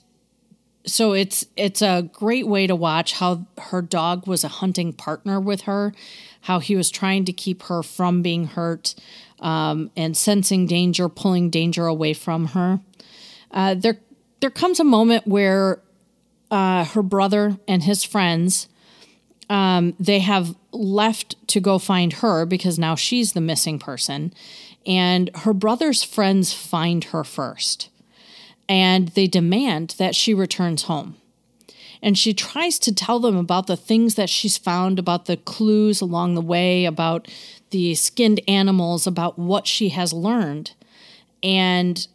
so 0.87 1.13
it's 1.13 1.45
it's 1.55 1.81
a 1.81 2.09
great 2.13 2.47
way 2.47 2.65
to 2.65 2.75
watch 2.75 3.13
how 3.13 3.45
her 3.57 3.81
dog 3.81 4.25
was 4.25 4.43
a 4.43 4.47
hunting 4.47 4.93
partner 4.93 5.39
with 5.39 5.61
her, 5.61 5.93
how 6.41 6.59
he 6.59 6.75
was 6.75 6.89
trying 6.89 7.25
to 7.25 7.33
keep 7.33 7.63
her 7.63 7.83
from 7.83 8.21
being 8.21 8.47
hurt, 8.47 8.95
um, 9.39 9.91
and 9.95 10.15
sensing 10.15 10.65
danger, 10.65 11.09
pulling 11.09 11.49
danger 11.49 11.85
away 11.85 12.13
from 12.13 12.47
her. 12.47 12.79
Uh, 13.51 13.75
there, 13.75 13.99
there 14.39 14.49
comes 14.49 14.79
a 14.79 14.83
moment 14.83 15.27
where 15.27 15.81
uh, 16.51 16.85
her 16.85 17.03
brother 17.03 17.57
and 17.67 17.83
his 17.83 18.03
friends 18.03 18.67
um, 19.49 19.93
they 19.99 20.19
have 20.19 20.55
left 20.71 21.35
to 21.47 21.59
go 21.59 21.79
find 21.79 22.13
her 22.13 22.45
because 22.45 22.77
now 22.77 22.95
she's 22.95 23.33
the 23.33 23.41
missing 23.41 23.79
person, 23.79 24.33
and 24.85 25.29
her 25.35 25.53
brother's 25.53 26.03
friends 26.03 26.53
find 26.53 27.05
her 27.05 27.23
first, 27.23 27.89
and 28.69 29.09
they 29.09 29.27
demand 29.27 29.95
that 29.97 30.15
she 30.15 30.33
returns 30.33 30.83
home. 30.83 31.15
And 32.01 32.17
she 32.17 32.33
tries 32.33 32.77
to 32.79 32.93
tell 32.93 33.19
them 33.19 33.35
about 33.35 33.67
the 33.67 33.77
things 33.77 34.15
that 34.15 34.29
she's 34.29 34.57
found, 34.57 34.99
about 34.99 35.25
the 35.25 35.37
clues 35.37 35.99
along 35.99 36.35
the 36.35 36.41
way, 36.41 36.85
about 36.85 37.27
the 37.71 37.95
skinned 37.95 38.39
animals 38.47 39.07
about 39.07 39.37
what 39.37 39.67
she 39.67 39.89
has 39.89 40.13
learned. 40.13 40.71
And 41.43 42.07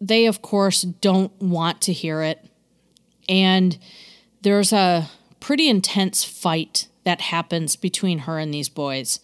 they, 0.00 0.26
of 0.26 0.42
course, 0.42 0.82
don't 0.82 1.32
want 1.40 1.80
to 1.82 1.92
hear 1.92 2.22
it. 2.22 2.44
And 3.28 3.78
there's 4.42 4.72
a 4.72 5.08
pretty 5.40 5.68
intense 5.68 6.24
fight 6.24 6.88
that 7.04 7.20
happens 7.20 7.76
between 7.76 8.20
her 8.20 8.38
and 8.38 8.52
these 8.52 8.68
boys. 8.68 9.20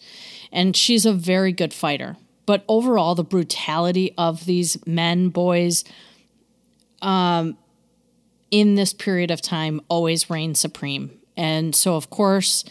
And 0.51 0.75
she's 0.75 1.05
a 1.05 1.13
very 1.13 1.51
good 1.51 1.73
fighter. 1.73 2.17
But 2.45 2.63
overall, 2.67 3.15
the 3.15 3.23
brutality 3.23 4.13
of 4.17 4.45
these 4.45 4.85
men, 4.85 5.29
boys, 5.29 5.83
um, 7.01 7.57
in 8.49 8.75
this 8.75 8.93
period 8.93 9.31
of 9.31 9.41
time 9.41 9.81
always 9.87 10.29
reigns 10.29 10.59
supreme. 10.59 11.17
And 11.37 11.75
so, 11.75 11.95
of 11.95 12.09
course, 12.09 12.63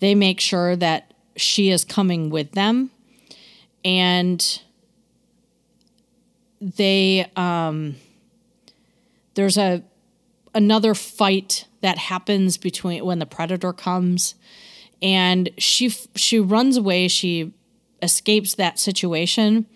they 0.00 0.14
make 0.14 0.40
sure 0.40 0.76
that 0.76 1.12
she 1.36 1.70
is 1.70 1.84
coming 1.84 2.30
with 2.30 2.52
them. 2.52 2.90
And 3.84 4.60
they 6.60 7.30
um 7.36 7.94
there's 9.34 9.56
a 9.56 9.82
another 10.54 10.94
fight 10.94 11.66
that 11.82 11.98
happens 11.98 12.56
between 12.56 13.04
when 13.04 13.18
the 13.20 13.26
predator 13.26 13.72
comes. 13.72 14.34
And 15.00 15.50
she 15.58 15.90
she 16.16 16.40
runs 16.40 16.76
away. 16.76 17.08
She 17.08 17.52
escapes 18.02 18.54
that 18.54 18.78
situation 18.78 19.66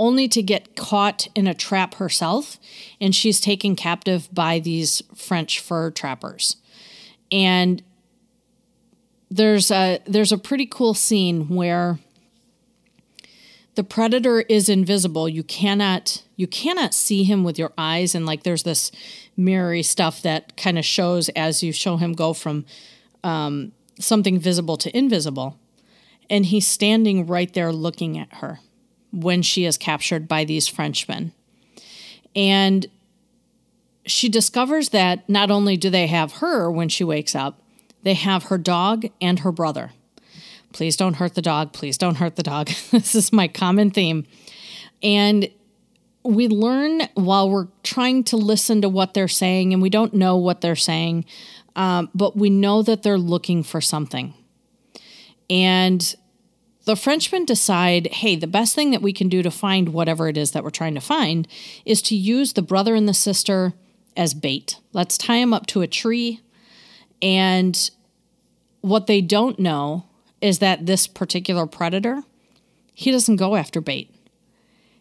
only 0.00 0.26
to 0.26 0.42
get 0.42 0.74
caught 0.74 1.28
in 1.34 1.46
a 1.46 1.54
trap 1.54 1.94
herself 1.96 2.58
and 3.00 3.14
she's 3.14 3.38
taken 3.38 3.76
captive 3.76 4.28
by 4.32 4.58
these 4.58 5.02
french 5.14 5.60
fur 5.60 5.90
trappers. 5.90 6.56
And 7.30 7.82
there's 9.30 9.70
a 9.70 10.00
there's 10.06 10.32
a 10.32 10.38
pretty 10.38 10.66
cool 10.66 10.94
scene 10.94 11.48
where 11.54 11.98
the 13.76 13.84
predator 13.84 14.40
is 14.40 14.68
invisible. 14.68 15.28
You 15.28 15.44
cannot 15.44 16.24
you 16.34 16.48
cannot 16.48 16.94
see 16.94 17.22
him 17.22 17.44
with 17.44 17.58
your 17.58 17.72
eyes, 17.78 18.14
and 18.14 18.26
like 18.26 18.42
there's 18.42 18.64
this 18.64 18.90
mirrory 19.36 19.82
stuff 19.82 20.22
that 20.22 20.56
kind 20.56 20.78
of 20.78 20.84
shows 20.84 21.28
as 21.30 21.62
you 21.62 21.72
show 21.72 21.98
him 21.98 22.14
go 22.14 22.32
from 22.32 22.64
um, 23.22 23.72
something 24.00 24.40
visible 24.40 24.76
to 24.78 24.96
invisible, 24.96 25.58
and 26.28 26.46
he's 26.46 26.66
standing 26.66 27.26
right 27.26 27.52
there 27.52 27.72
looking 27.72 28.18
at 28.18 28.32
her 28.36 28.58
when 29.12 29.42
she 29.42 29.64
is 29.64 29.76
captured 29.76 30.28
by 30.28 30.44
these 30.44 30.68
Frenchmen, 30.68 31.32
and 32.34 32.86
she 34.06 34.28
discovers 34.28 34.90
that 34.90 35.28
not 35.28 35.50
only 35.50 35.76
do 35.76 35.90
they 35.90 36.06
have 36.06 36.34
her 36.34 36.70
when 36.70 36.88
she 36.88 37.04
wakes 37.04 37.34
up, 37.34 37.60
they 38.02 38.14
have 38.14 38.44
her 38.44 38.58
dog 38.58 39.06
and 39.20 39.40
her 39.40 39.52
brother. 39.52 39.92
Please 40.72 40.96
don't 40.96 41.14
hurt 41.14 41.34
the 41.34 41.42
dog. 41.42 41.72
Please 41.72 41.98
don't 41.98 42.16
hurt 42.16 42.36
the 42.36 42.42
dog. 42.42 42.68
this 42.90 43.14
is 43.14 43.32
my 43.32 43.48
common 43.48 43.90
theme. 43.90 44.26
And 45.02 45.50
we 46.22 46.48
learn 46.48 47.02
while 47.14 47.50
we're 47.50 47.68
trying 47.82 48.24
to 48.24 48.36
listen 48.36 48.82
to 48.82 48.88
what 48.88 49.14
they're 49.14 49.28
saying, 49.28 49.72
and 49.72 49.82
we 49.82 49.90
don't 49.90 50.14
know 50.14 50.36
what 50.36 50.60
they're 50.60 50.76
saying, 50.76 51.24
um, 51.76 52.10
but 52.14 52.36
we 52.36 52.50
know 52.50 52.82
that 52.82 53.02
they're 53.02 53.18
looking 53.18 53.62
for 53.62 53.80
something. 53.80 54.34
And 55.48 56.14
the 56.90 56.96
Frenchmen 56.96 57.44
decide 57.44 58.08
hey, 58.08 58.34
the 58.34 58.48
best 58.48 58.74
thing 58.74 58.90
that 58.90 59.00
we 59.00 59.12
can 59.12 59.28
do 59.28 59.44
to 59.44 59.50
find 59.52 59.90
whatever 59.90 60.26
it 60.26 60.36
is 60.36 60.50
that 60.50 60.64
we're 60.64 60.70
trying 60.70 60.96
to 60.96 61.00
find 61.00 61.46
is 61.84 62.02
to 62.02 62.16
use 62.16 62.54
the 62.54 62.62
brother 62.62 62.96
and 62.96 63.08
the 63.08 63.14
sister 63.14 63.74
as 64.16 64.34
bait. 64.34 64.76
Let's 64.92 65.16
tie 65.16 65.36
him 65.36 65.54
up 65.54 65.66
to 65.66 65.82
a 65.82 65.86
tree. 65.86 66.40
And 67.22 67.90
what 68.80 69.06
they 69.06 69.20
don't 69.20 69.60
know 69.60 70.06
is 70.40 70.58
that 70.58 70.86
this 70.86 71.06
particular 71.06 71.64
predator, 71.64 72.24
he 72.92 73.12
doesn't 73.12 73.36
go 73.36 73.54
after 73.54 73.80
bait. 73.80 74.12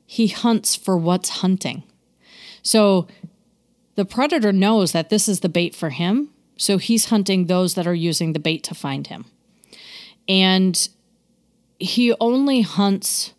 He 0.05 0.27
hunts 0.27 0.75
for 0.75 0.95
what's 0.95 1.29
hunting. 1.41 1.81
So 2.61 3.07
the 3.95 4.05
predator 4.05 4.51
knows 4.53 4.91
that 4.91 5.09
this 5.09 5.27
is 5.27 5.39
the 5.39 5.49
bait 5.49 5.73
for 5.73 5.89
him, 5.89 6.29
so 6.55 6.77
he's 6.77 7.05
hunting 7.05 7.47
those 7.47 7.73
that 7.73 7.87
are 7.87 7.95
using 7.95 8.33
the 8.33 8.39
bait 8.39 8.63
to 8.65 8.75
find 8.75 9.07
him. 9.07 9.25
And 10.27 10.87
he 11.79 12.13
only 12.19 12.61
hunts 12.61 13.33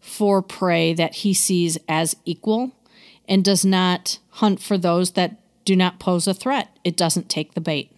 for 0.00 0.42
prey 0.42 0.94
that 0.94 1.16
he 1.16 1.34
sees 1.34 1.78
as 1.88 2.16
equal 2.24 2.72
and 3.28 3.44
does 3.44 3.64
not 3.64 4.18
hunt 4.30 4.60
for 4.60 4.78
those 4.78 5.12
that 5.12 5.36
do 5.64 5.76
not 5.76 6.00
pose 6.00 6.26
a 6.26 6.34
threat. 6.34 6.76
It 6.84 6.96
doesn't 6.96 7.28
take 7.28 7.54
the 7.54 7.60
bait. 7.60 7.92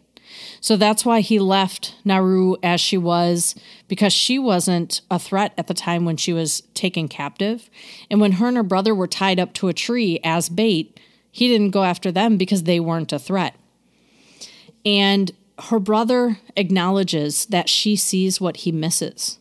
So 0.61 0.77
that's 0.77 1.05
why 1.05 1.21
he 1.21 1.39
left 1.39 1.95
Naru 2.05 2.57
as 2.63 2.81
she 2.81 2.97
was, 2.97 3.55
because 3.89 4.13
she 4.13 4.39
wasn't 4.39 5.03
a 5.11 5.19
threat 5.19 5.53
at 5.59 5.67
the 5.67 5.75
time 5.75 6.05
when 6.05 6.17
she 6.17 6.33
was 6.33 6.63
taken 6.75 7.09
captive. 7.09 7.69
And 8.11 8.21
when 8.21 8.33
her 8.33 8.49
and 8.49 8.57
her 8.57 8.63
brother 8.63 8.95
were 8.95 9.07
tied 9.07 9.39
up 9.39 9.53
to 9.55 9.69
a 9.69 9.75
tree 9.75 10.21
as 10.25 10.49
bait, 10.49 10.99
he 11.31 11.49
didn't 11.49 11.71
go 11.71 11.85
after 11.85 12.11
them 12.11 12.37
because 12.37 12.63
they 12.63 12.81
weren't 12.81 13.13
a 13.13 13.19
threat. 13.19 13.55
And 14.85 15.33
her 15.59 15.79
brother 15.79 16.39
acknowledges 16.57 17.47
that 17.47 17.69
she 17.69 17.95
sees 17.95 18.41
what 18.41 18.59
he 18.59 18.73
misses. 18.73 19.39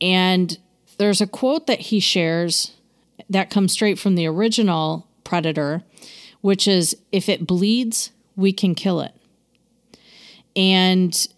And 0.00 0.58
there's 0.98 1.20
a 1.20 1.26
quote 1.26 1.66
that 1.66 1.80
he 1.80 2.00
shares 2.00 2.72
that 3.30 3.50
comes 3.50 3.72
straight 3.72 3.98
from 3.98 4.14
the 4.14 4.26
original 4.26 5.06
Predator, 5.24 5.82
which 6.40 6.66
is 6.66 6.96
if 7.12 7.28
it 7.28 7.46
bleeds, 7.46 8.10
we 8.36 8.52
can 8.52 8.74
kill 8.74 9.00
it. 9.00 9.12
And 10.56 11.28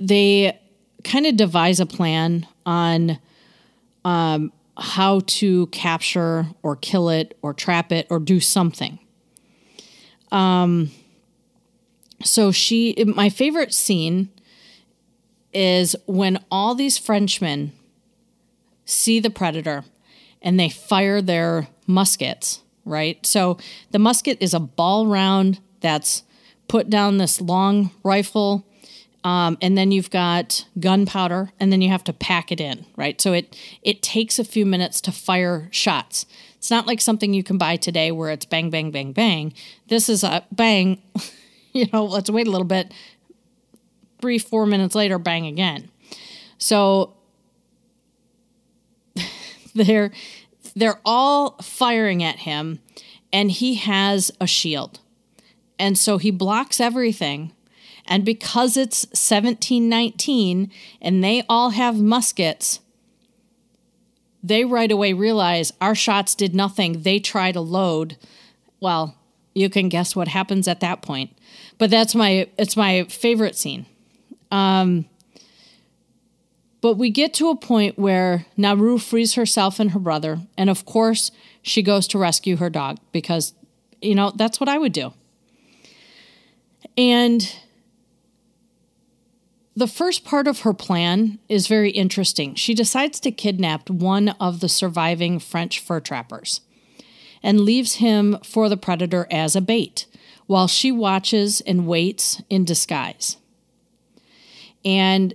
they 0.00 0.58
kind 1.04 1.26
of 1.26 1.36
devise 1.36 1.80
a 1.80 1.86
plan 1.86 2.46
on 2.64 3.18
um, 4.04 4.52
how 4.76 5.20
to 5.26 5.66
capture 5.68 6.46
or 6.62 6.76
kill 6.76 7.08
it 7.08 7.36
or 7.42 7.54
trap 7.54 7.92
it 7.92 8.06
or 8.10 8.18
do 8.18 8.40
something. 8.40 8.98
Um, 10.32 10.90
so 12.22 12.50
she, 12.50 12.94
my 13.06 13.28
favorite 13.28 13.72
scene 13.72 14.30
is 15.56 15.96
when 16.06 16.38
all 16.50 16.74
these 16.74 16.98
Frenchmen 16.98 17.72
see 18.84 19.18
the 19.18 19.30
predator 19.30 19.84
and 20.42 20.60
they 20.60 20.68
fire 20.68 21.22
their 21.22 21.68
muskets, 21.86 22.60
right? 22.84 23.24
So 23.24 23.56
the 23.90 23.98
musket 23.98 24.36
is 24.38 24.52
a 24.52 24.60
ball 24.60 25.06
round 25.06 25.60
that's 25.80 26.24
put 26.68 26.90
down 26.90 27.16
this 27.16 27.40
long 27.40 27.90
rifle. 28.04 28.66
Um, 29.24 29.56
and 29.62 29.76
then 29.78 29.90
you've 29.90 30.10
got 30.10 30.66
gunpowder, 30.78 31.50
and 31.58 31.72
then 31.72 31.80
you 31.80 31.88
have 31.88 32.04
to 32.04 32.12
pack 32.12 32.52
it 32.52 32.60
in, 32.60 32.86
right? 32.94 33.20
So 33.20 33.32
it 33.32 33.56
it 33.82 34.00
takes 34.00 34.38
a 34.38 34.44
few 34.44 34.64
minutes 34.64 35.00
to 35.00 35.10
fire 35.10 35.68
shots. 35.72 36.26
It's 36.58 36.70
not 36.70 36.86
like 36.86 37.00
something 37.00 37.34
you 37.34 37.42
can 37.42 37.58
buy 37.58 37.74
today 37.74 38.12
where 38.12 38.30
it's 38.30 38.44
bang, 38.44 38.70
bang, 38.70 38.92
bang, 38.92 39.12
bang. 39.12 39.52
This 39.88 40.08
is 40.08 40.22
a 40.22 40.46
bang. 40.52 41.02
you 41.72 41.86
know, 41.92 42.04
let's 42.04 42.30
wait 42.30 42.46
a 42.46 42.50
little 42.50 42.66
bit. 42.66 42.92
Three, 44.20 44.38
four 44.38 44.66
minutes 44.66 44.94
later, 44.94 45.18
bang 45.18 45.46
again. 45.46 45.90
So 46.58 47.14
they're 49.74 50.10
they're 50.74 51.00
all 51.04 51.56
firing 51.62 52.22
at 52.22 52.40
him 52.40 52.80
and 53.32 53.50
he 53.50 53.74
has 53.74 54.30
a 54.40 54.46
shield. 54.46 55.00
And 55.78 55.98
so 55.98 56.18
he 56.18 56.30
blocks 56.30 56.80
everything. 56.80 57.52
And 58.06 58.24
because 58.24 58.76
it's 58.76 59.04
1719 59.06 60.70
and 61.00 61.24
they 61.24 61.44
all 61.48 61.70
have 61.70 62.00
muskets, 62.00 62.80
they 64.42 64.64
right 64.64 64.92
away 64.92 65.12
realize 65.12 65.72
our 65.80 65.94
shots 65.94 66.34
did 66.34 66.54
nothing. 66.54 67.02
They 67.02 67.18
try 67.18 67.52
to 67.52 67.60
load. 67.60 68.16
Well, 68.80 69.16
you 69.54 69.68
can 69.68 69.88
guess 69.88 70.14
what 70.14 70.28
happens 70.28 70.68
at 70.68 70.80
that 70.80 71.02
point. 71.02 71.36
But 71.78 71.90
that's 71.90 72.14
my 72.14 72.48
it's 72.56 72.76
my 72.76 73.04
favorite 73.04 73.56
scene. 73.56 73.86
Um, 74.50 75.06
but 76.80 76.94
we 76.94 77.10
get 77.10 77.34
to 77.34 77.50
a 77.50 77.56
point 77.56 77.98
where 77.98 78.46
Naru 78.56 78.98
frees 78.98 79.34
herself 79.34 79.80
and 79.80 79.90
her 79.90 79.98
brother, 79.98 80.40
and 80.56 80.70
of 80.70 80.84
course, 80.84 81.30
she 81.62 81.82
goes 81.82 82.06
to 82.08 82.18
rescue 82.18 82.56
her 82.56 82.70
dog 82.70 82.98
because, 83.12 83.54
you 84.00 84.14
know, 84.14 84.32
that's 84.36 84.60
what 84.60 84.68
I 84.68 84.78
would 84.78 84.92
do. 84.92 85.12
And 86.96 87.52
the 89.74 89.86
first 89.86 90.24
part 90.24 90.46
of 90.46 90.60
her 90.60 90.72
plan 90.72 91.38
is 91.48 91.66
very 91.66 91.90
interesting. 91.90 92.54
She 92.54 92.72
decides 92.72 93.20
to 93.20 93.30
kidnap 93.30 93.90
one 93.90 94.30
of 94.40 94.60
the 94.60 94.68
surviving 94.68 95.38
French 95.38 95.80
fur 95.80 96.00
trappers 96.00 96.62
and 97.42 97.60
leaves 97.60 97.96
him 97.96 98.38
for 98.42 98.68
the 98.68 98.76
predator 98.78 99.26
as 99.30 99.54
a 99.54 99.60
bait 99.60 100.06
while 100.46 100.68
she 100.68 100.90
watches 100.90 101.60
and 101.62 101.86
waits 101.86 102.40
in 102.48 102.64
disguise. 102.64 103.36
And 104.86 105.34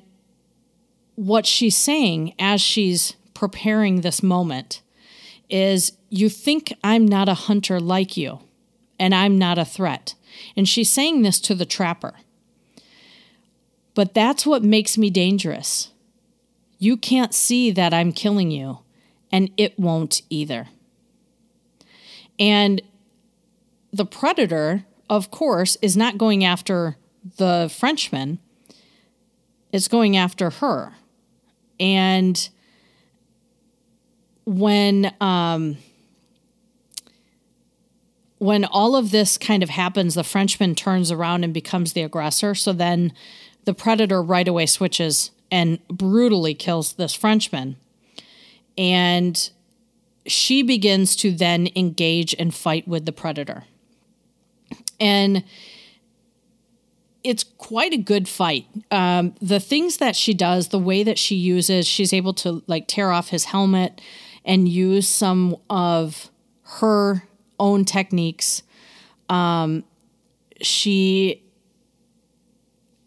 what 1.16 1.46
she's 1.46 1.78
saying 1.78 2.34
as 2.40 2.62
she's 2.62 3.18
preparing 3.34 4.00
this 4.02 4.24
moment 4.24 4.82
is 5.50 5.92
You 6.10 6.30
think 6.30 6.74
I'm 6.84 7.06
not 7.06 7.30
a 7.30 7.34
hunter 7.34 7.80
like 7.80 8.18
you, 8.18 8.40
and 8.98 9.14
I'm 9.14 9.38
not 9.38 9.58
a 9.58 9.66
threat. 9.66 10.16
And 10.56 10.68
she's 10.68 10.90
saying 10.90 11.22
this 11.22 11.40
to 11.42 11.56
the 11.56 11.66
trapper. 11.66 12.16
But 13.94 14.14
that's 14.14 14.46
what 14.46 14.64
makes 14.64 14.98
me 14.98 15.10
dangerous. 15.10 15.92
You 16.80 16.98
can't 16.98 17.34
see 17.34 17.72
that 17.72 17.94
I'm 17.94 18.12
killing 18.14 18.52
you, 18.52 18.80
and 19.32 19.52
it 19.58 19.78
won't 19.78 20.22
either. 20.30 20.68
And 22.40 22.82
the 23.92 24.06
predator, 24.06 24.86
of 25.10 25.30
course, 25.30 25.78
is 25.82 25.98
not 25.98 26.18
going 26.18 26.44
after 26.44 26.98
the 27.38 27.74
Frenchman, 27.74 28.40
it's 29.72 29.88
going 29.88 30.18
after 30.18 30.50
her. 30.50 30.94
And 31.80 32.50
when 34.46 35.14
um, 35.20 35.78
when 38.38 38.66
all 38.66 38.96
of 38.96 39.12
this 39.12 39.38
kind 39.38 39.62
of 39.62 39.70
happens, 39.70 40.16
the 40.16 40.24
Frenchman 40.24 40.74
turns 40.74 41.12
around 41.12 41.44
and 41.44 41.54
becomes 41.54 41.94
the 41.94 42.02
aggressor. 42.02 42.56
So 42.56 42.74
then 42.74 43.14
the 43.66 43.74
predator 43.74 44.22
right 44.22 44.48
away 44.48 44.66
switches 44.66 45.30
and 45.52 45.86
brutally 45.88 46.56
kills 46.56 46.94
this 46.94 47.14
Frenchman. 47.14 47.76
And 48.78 49.52
she 50.26 50.64
begins 50.64 51.16
to 51.18 51.32
then 51.32 51.68
engage 51.76 52.34
and 52.40 52.54
fight 52.54 52.88
with 52.88 53.06
the 53.06 53.12
predator. 53.12 53.66
And 55.00 55.44
it's 57.24 57.44
quite 57.44 57.94
a 57.94 57.98
good 57.98 58.28
fight. 58.28 58.66
Um, 58.90 59.36
the 59.42 59.60
things 59.60 59.98
that 59.98 60.16
she 60.16 60.34
does, 60.34 60.70
the 60.70 60.80
way 60.80 61.04
that 61.04 61.18
she 61.18 61.36
uses, 61.36 61.88
she's 61.88 62.14
able 62.14 62.34
to 62.36 62.64
like 62.68 62.88
tear 62.88 63.12
off 63.12 63.30
his 63.30 63.46
helmet 63.46 64.02
and 64.44 64.68
use 64.68 65.08
some 65.08 65.56
of 65.70 66.32
her 66.64 67.28
own 67.60 67.86
techniques. 67.86 68.64
Um, 69.30 69.84
she 70.62 71.44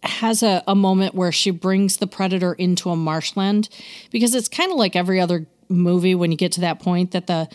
has 0.03 0.43
a, 0.43 0.63
a 0.67 0.75
moment 0.75 1.15
where 1.15 1.33
she 1.33 1.51
brings 1.51 1.97
the 1.97 2.07
predator 2.07 2.53
into 2.53 2.91
a 2.91 2.97
marshland 2.97 3.69
because 4.11 4.35
it's 4.35 4.49
kind 4.49 4.71
of 4.71 4.77
like 4.77 4.95
every 4.95 5.21
other 5.21 5.47
movie 5.69 6.15
when 6.15 6.31
you 6.31 6.37
get 6.37 6.53
to 6.53 6.61
that 6.61 6.79
point 6.79 7.13
that 7.13 7.27
the 7.27 7.49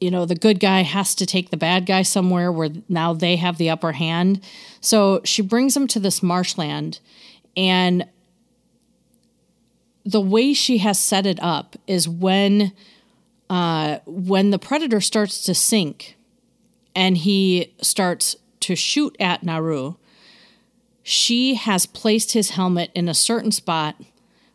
you 0.00 0.10
know 0.10 0.24
the 0.24 0.34
good 0.34 0.60
guy 0.60 0.82
has 0.82 1.14
to 1.14 1.26
take 1.26 1.50
the 1.50 1.56
bad 1.56 1.86
guy 1.86 2.02
somewhere 2.02 2.50
where 2.50 2.70
now 2.88 3.12
they 3.12 3.36
have 3.36 3.58
the 3.58 3.70
upper 3.70 3.92
hand 3.92 4.40
so 4.80 5.20
she 5.24 5.42
brings 5.42 5.76
him 5.76 5.86
to 5.86 6.00
this 6.00 6.22
marshland 6.22 6.98
and 7.56 8.06
the 10.04 10.20
way 10.20 10.52
she 10.52 10.78
has 10.78 10.98
set 10.98 11.26
it 11.26 11.38
up 11.40 11.76
is 11.86 12.08
when 12.08 12.72
uh, 13.50 13.98
when 14.06 14.50
the 14.50 14.58
predator 14.58 15.00
starts 15.00 15.44
to 15.44 15.54
sink 15.54 16.16
and 16.94 17.18
he 17.18 17.74
starts 17.82 18.36
to 18.60 18.74
shoot 18.74 19.14
at 19.20 19.42
Naru, 19.42 19.94
she 21.02 21.54
has 21.56 21.84
placed 21.84 22.32
his 22.32 22.50
helmet 22.50 22.90
in 22.94 23.08
a 23.08 23.14
certain 23.14 23.52
spot, 23.52 23.96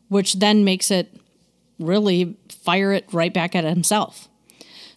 which 0.08 0.40
then 0.40 0.64
makes 0.64 0.90
it 0.90 1.16
really 1.80 2.38
fire 2.50 2.92
it 2.92 3.06
right 3.12 3.34
back 3.34 3.56
at 3.56 3.64
himself. 3.64 4.28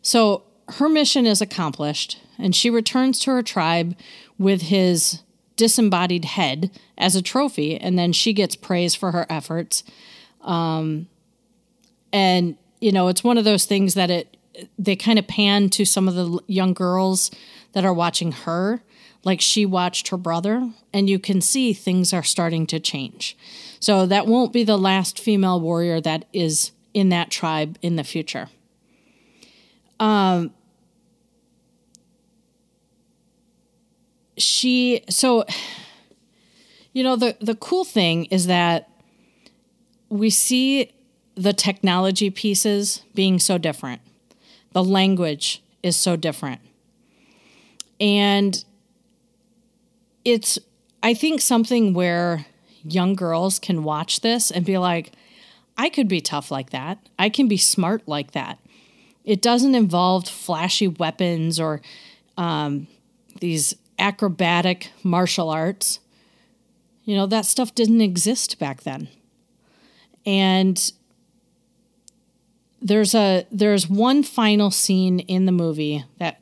So 0.03 0.44
her 0.68 0.88
mission 0.88 1.26
is 1.26 1.40
accomplished, 1.40 2.18
and 2.38 2.55
she 2.55 2.70
returns 2.70 3.18
to 3.20 3.30
her 3.30 3.42
tribe 3.42 3.96
with 4.38 4.62
his 4.62 5.22
disembodied 5.57 6.24
head 6.24 6.70
as 6.96 7.14
a 7.16 7.22
trophy, 7.22 7.76
and 7.76 7.98
then 7.98 8.12
she 8.12 8.32
gets 8.32 8.57
praise 8.57 8.94
for 8.94 9.12
her 9.12 9.26
efforts. 9.28 9.82
Um, 10.42 11.09
and 12.12 12.57
you 12.80 12.92
know, 12.92 13.09
it's 13.09 13.22
one 13.22 13.36
of 13.36 13.44
those 13.44 13.66
things 13.66 13.94
that 13.94 14.11
it 14.11 14.36
they 14.78 14.96
kind 14.96 15.18
of 15.18 15.26
pan 15.26 15.70
to 15.70 15.84
some 15.84 16.09
of 16.09 16.14
the 16.14 16.40
young 16.46 16.74
girls 16.74 17.30
that 17.72 17.84
are 17.84 17.94
watching 17.94 18.32
her 18.32 18.82
like 19.24 19.40
she 19.40 19.66
watched 19.66 20.09
her 20.09 20.16
brother, 20.16 20.70
and 20.92 21.11
you 21.11 21.18
can 21.18 21.40
see 21.40 21.72
things 21.72 22.12
are 22.12 22.22
starting 22.22 22.66
to 22.66 22.80
change. 22.80 23.36
So 23.78 24.07
that 24.07 24.26
won't 24.26 24.53
be 24.53 24.64
the 24.64 24.78
last 24.78 25.18
female 25.18 25.61
warrior 25.61 26.01
that 26.01 26.24
is 26.32 26.72
in 26.94 27.11
that 27.11 27.30
tribe 27.30 27.78
in 27.82 27.96
the 27.96 28.05
future. 28.05 28.48
Um, 30.01 30.53
she 34.36 35.05
so 35.09 35.44
you 36.92 37.05
know 37.05 37.14
the 37.14 37.36
the 37.40 37.55
cool 37.55 37.84
thing 37.84 38.24
is 38.26 38.46
that 38.46 38.88
we 40.09 40.30
see 40.30 40.92
the 41.34 41.53
technology 41.53 42.30
pieces 42.30 43.03
being 43.14 43.38
so 43.38 43.57
different. 43.59 44.01
The 44.72 44.82
language 44.84 45.62
is 45.82 45.96
so 45.96 46.16
different. 46.16 46.61
And 48.01 48.64
it's 50.24 50.59
I 51.03 51.14
think 51.14 51.40
something 51.40 51.94
where 51.94 52.46
young 52.82 53.14
girls 53.14 53.59
can 53.59 53.84
watch 53.84 54.20
this 54.20 54.51
and 54.51 54.64
be 54.64 54.78
like, 54.78 55.12
I 55.76 55.88
could 55.88 56.09
be 56.09 56.20
tough 56.20 56.51
like 56.51 56.70
that. 56.70 56.98
I 57.18 57.28
can 57.28 57.48
be 57.48 57.57
smart 57.57 58.07
like 58.07 58.32
that. 58.32 58.59
It 59.24 59.42
doesn't 59.42 59.74
involve 59.74 60.28
flashy 60.28 60.88
weapons 60.88 61.60
or 61.60 61.80
um, 62.36 62.86
these 63.40 63.74
acrobatic 63.98 64.90
martial 65.02 65.50
arts. 65.50 66.00
You 67.04 67.16
know, 67.16 67.26
that 67.26 67.44
stuff 67.44 67.74
didn't 67.74 68.00
exist 68.00 68.58
back 68.58 68.82
then. 68.82 69.08
And 70.24 70.92
there's 72.82 73.14
a 73.14 73.46
there's 73.50 73.88
one 73.88 74.22
final 74.22 74.70
scene 74.70 75.20
in 75.20 75.46
the 75.46 75.52
movie 75.52 76.04
that 76.18 76.40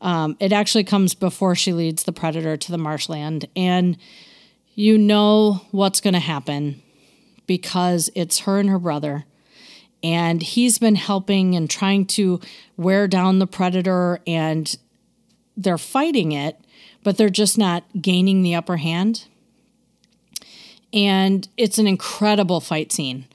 um, 0.00 0.36
it 0.40 0.52
actually 0.52 0.84
comes 0.84 1.14
before 1.14 1.54
she 1.54 1.72
leads 1.72 2.04
the 2.04 2.12
predator 2.12 2.56
to 2.56 2.70
the 2.70 2.78
marshland, 2.78 3.48
and 3.56 3.96
you 4.74 4.98
know 4.98 5.62
what's 5.70 6.00
going 6.00 6.14
to 6.14 6.20
happen 6.20 6.82
because 7.46 8.10
it's 8.14 8.40
her 8.40 8.58
and 8.58 8.68
her 8.68 8.78
brother, 8.78 9.24
and 10.02 10.42
he's 10.42 10.78
been 10.78 10.94
helping 10.94 11.54
and 11.54 11.68
trying 11.68 12.06
to 12.06 12.40
wear 12.76 13.08
down 13.08 13.38
the 13.38 13.46
predator, 13.46 14.20
and 14.26 14.76
they're 15.56 15.78
fighting 15.78 16.32
it, 16.32 16.60
but 17.02 17.16
they're 17.16 17.28
just 17.28 17.56
not 17.58 17.84
gaining 18.00 18.42
the 18.42 18.54
upper 18.54 18.76
hand. 18.76 19.26
And 20.92 21.48
it's 21.56 21.78
an 21.78 21.86
incredible 21.86 22.60
fight 22.60 22.92
scene. 22.92 23.26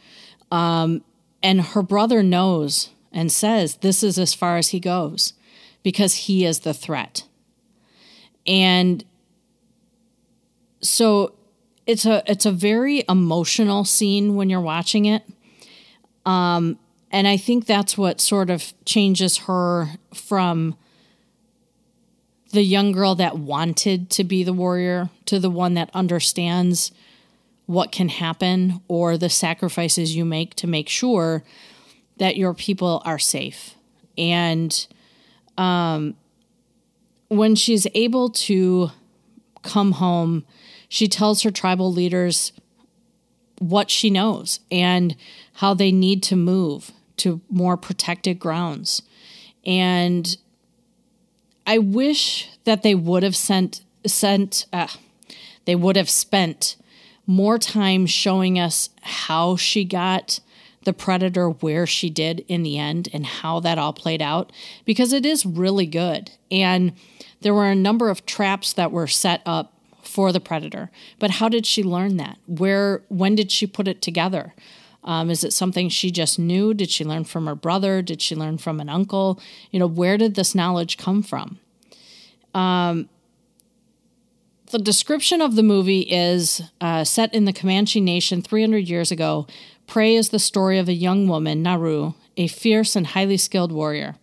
Um, 0.51 1.03
and 1.43 1.62
her 1.62 1.82
brother 1.82 2.24
knows 2.24 2.89
and 3.12 3.32
says, 3.32 3.78
This 3.78 4.03
is 4.03 4.18
as 4.18 4.34
far 4.34 4.57
as 4.57 4.70
he 4.70 4.80
goes 4.80 5.34
because 5.84 6.16
he 6.16 6.45
is 6.45 6.59
the 6.59 6.74
threat. 6.74 7.24
And 8.45 9.03
so 10.82 11.36
it's 11.86 12.05
a 12.05 12.24
it's 12.26 12.45
a 12.45 12.51
very 12.51 13.03
emotional 13.09 13.86
scene 13.86 14.36
when 14.36 14.49
you're 14.49 14.62
watching 14.62 15.05
it. 15.05 15.24
Um, 16.26 16.78
and 17.11 17.28
I 17.28 17.38
think 17.38 17.65
that's 17.65 17.97
what 17.97 18.22
sort 18.22 18.49
of 18.49 18.74
changes 18.86 19.39
her 19.39 19.89
from 20.13 20.76
the 22.51 22.63
young 22.63 22.91
girl 22.91 23.15
that 23.15 23.38
wanted 23.38 24.09
to 24.11 24.24
be 24.24 24.43
the 24.43 24.53
warrior 24.53 25.09
to 25.26 25.39
the 25.39 25.49
one 25.49 25.74
that 25.76 25.89
understands 25.93 26.91
what 27.65 27.91
can 27.91 28.09
happen 28.09 28.82
or 28.88 29.17
the 29.17 29.30
sacrifices 29.30 30.15
you 30.15 30.26
make 30.26 30.55
to 30.55 30.67
make 30.67 30.89
sure 30.89 31.43
that 32.17 32.36
your 32.36 32.53
people 32.53 33.01
are 33.05 33.19
safe. 33.19 33.76
And 34.17 34.88
um, 35.57 36.15
when 37.30 37.55
she's 37.55 37.88
able 37.93 38.30
to 38.30 38.91
come 39.63 39.93
home, 39.93 40.45
she 40.89 41.07
tells 41.07 41.43
her 41.43 41.51
tribal 41.51 41.91
leaders 41.91 42.51
what 43.59 43.89
she 43.89 44.09
knows 44.09 44.59
and 44.69 45.15
how 45.62 45.76
they 45.76 45.91
need 45.91 46.24
to 46.24 46.36
move 46.36 46.91
to 47.16 47.39
more 47.47 47.78
protected 47.78 48.39
grounds. 48.39 49.03
And 49.64 50.36
I 51.68 51.78
wish 51.78 52.49
that 52.64 52.82
they 52.82 52.95
would 52.95 53.22
have 53.22 53.36
sent 53.36 53.84
sent 54.07 54.66
uh, 54.74 54.88
they 55.66 55.76
would 55.76 55.95
have 55.97 56.09
spent 56.09 56.78
more 57.28 57.59
time 57.59 58.07
showing 58.07 58.57
us 58.57 58.89
how 59.03 59.55
she 59.55 59.86
got 59.86 60.39
the 60.86 60.93
predator 60.93 61.51
where 61.51 61.86
she 61.86 62.09
did 62.09 62.43
in 62.47 62.64
the 62.64 62.80
end 62.80 63.07
and 63.14 63.24
how 63.28 63.59
that 63.59 63.78
all 63.78 63.93
played 63.93 64.20
out 64.20 64.51
because 64.84 65.14
it 65.14 65.28
is 65.28 65.45
really 65.45 65.86
good. 65.86 66.32
And 66.49 66.93
there 67.41 67.53
were 67.53 67.70
a 67.70 67.76
number 67.76 68.09
of 68.09 68.26
traps 68.26 68.74
that 68.74 68.91
were 68.91 69.05
set 69.05 69.43
up 69.45 69.74
for 70.01 70.32
the 70.32 70.39
predator. 70.39 70.89
But 71.20 71.32
how 71.32 71.49
did 71.49 71.68
she 71.68 71.84
learn 71.84 72.18
that? 72.18 72.39
Where 72.47 73.03
when 73.09 73.36
did 73.36 73.51
she 73.51 73.68
put 73.68 73.88
it 73.88 74.01
together? 74.01 74.55
Um, 75.03 75.29
is 75.29 75.43
it 75.43 75.53
something 75.53 75.89
she 75.89 76.11
just 76.11 76.37
knew? 76.37 76.73
Did 76.73 76.89
she 76.89 77.03
learn 77.03 77.23
from 77.23 77.47
her 77.47 77.55
brother? 77.55 78.01
Did 78.01 78.21
she 78.21 78.35
learn 78.35 78.57
from 78.57 78.79
an 78.79 78.89
uncle? 78.89 79.39
You 79.71 79.79
know, 79.79 79.87
where 79.87 80.17
did 80.17 80.35
this 80.35 80.53
knowledge 80.53 80.97
come 80.97 81.23
from? 81.23 81.59
Um, 82.53 83.09
the 84.71 84.79
description 84.79 85.41
of 85.41 85.55
the 85.55 85.63
movie 85.63 86.01
is 86.01 86.61
uh, 86.79 87.03
set 87.03 87.33
in 87.33 87.45
the 87.45 87.53
Comanche 87.53 87.99
Nation 87.99 88.41
300 88.41 88.87
years 88.87 89.11
ago. 89.11 89.47
Prey 89.87 90.15
is 90.15 90.29
the 90.29 90.39
story 90.39 90.77
of 90.77 90.87
a 90.87 90.93
young 90.93 91.27
woman, 91.27 91.61
Naru, 91.61 92.13
a 92.37 92.47
fierce 92.47 92.95
and 92.95 93.07
highly 93.07 93.37
skilled 93.37 93.71
warrior. 93.71 94.15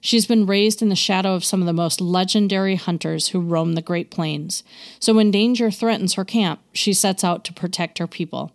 She's 0.00 0.26
been 0.26 0.46
raised 0.46 0.80
in 0.80 0.90
the 0.90 0.94
shadow 0.94 1.34
of 1.34 1.44
some 1.44 1.60
of 1.60 1.66
the 1.66 1.72
most 1.72 2.00
legendary 2.00 2.76
hunters 2.76 3.28
who 3.28 3.40
roam 3.40 3.74
the 3.74 3.82
Great 3.82 4.10
Plains. 4.10 4.62
So 5.00 5.12
when 5.12 5.32
danger 5.32 5.70
threatens 5.72 6.14
her 6.14 6.24
camp, 6.24 6.60
she 6.72 6.92
sets 6.92 7.24
out 7.24 7.44
to 7.46 7.52
protect 7.52 7.98
her 7.98 8.06
people. 8.06 8.52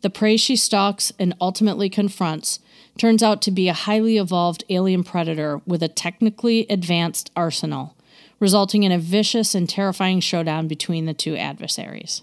The 0.00 0.10
prey 0.10 0.36
she 0.36 0.56
stalks 0.56 1.12
and 1.18 1.34
ultimately 1.40 1.88
confronts 1.88 2.60
turns 2.98 3.22
out 3.22 3.42
to 3.42 3.50
be 3.50 3.68
a 3.68 3.74
highly 3.74 4.16
evolved 4.16 4.64
alien 4.68 5.04
predator 5.04 5.60
with 5.66 5.82
a 5.82 5.88
technically 5.88 6.66
advanced 6.68 7.30
arsenal 7.36 7.94
resulting 8.40 8.82
in 8.82 8.92
a 8.92 8.98
vicious 8.98 9.54
and 9.54 9.68
terrifying 9.68 10.20
showdown 10.20 10.68
between 10.68 11.06
the 11.06 11.14
two 11.14 11.36
adversaries. 11.36 12.22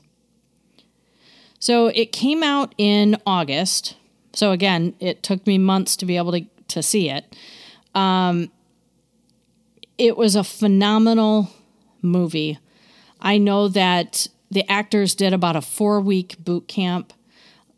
So 1.59 1.87
it 1.87 2.11
came 2.11 2.43
out 2.43 2.73
in 2.77 3.17
August. 3.25 3.95
So 4.33 4.51
again, 4.51 4.95
it 4.99 5.23
took 5.23 5.45
me 5.47 5.57
months 5.57 5.95
to 5.97 6.05
be 6.05 6.17
able 6.17 6.31
to, 6.33 6.45
to 6.69 6.83
see 6.83 7.09
it. 7.09 7.35
Um, 7.93 8.51
it 9.97 10.17
was 10.17 10.35
a 10.35 10.43
phenomenal 10.43 11.49
movie. 12.01 12.59
I 13.19 13.37
know 13.37 13.67
that 13.69 14.27
the 14.51 14.69
actors 14.69 15.15
did 15.15 15.33
about 15.33 15.55
a 15.55 15.61
four 15.61 15.99
week 15.99 16.37
boot 16.37 16.67
camp. 16.67 17.13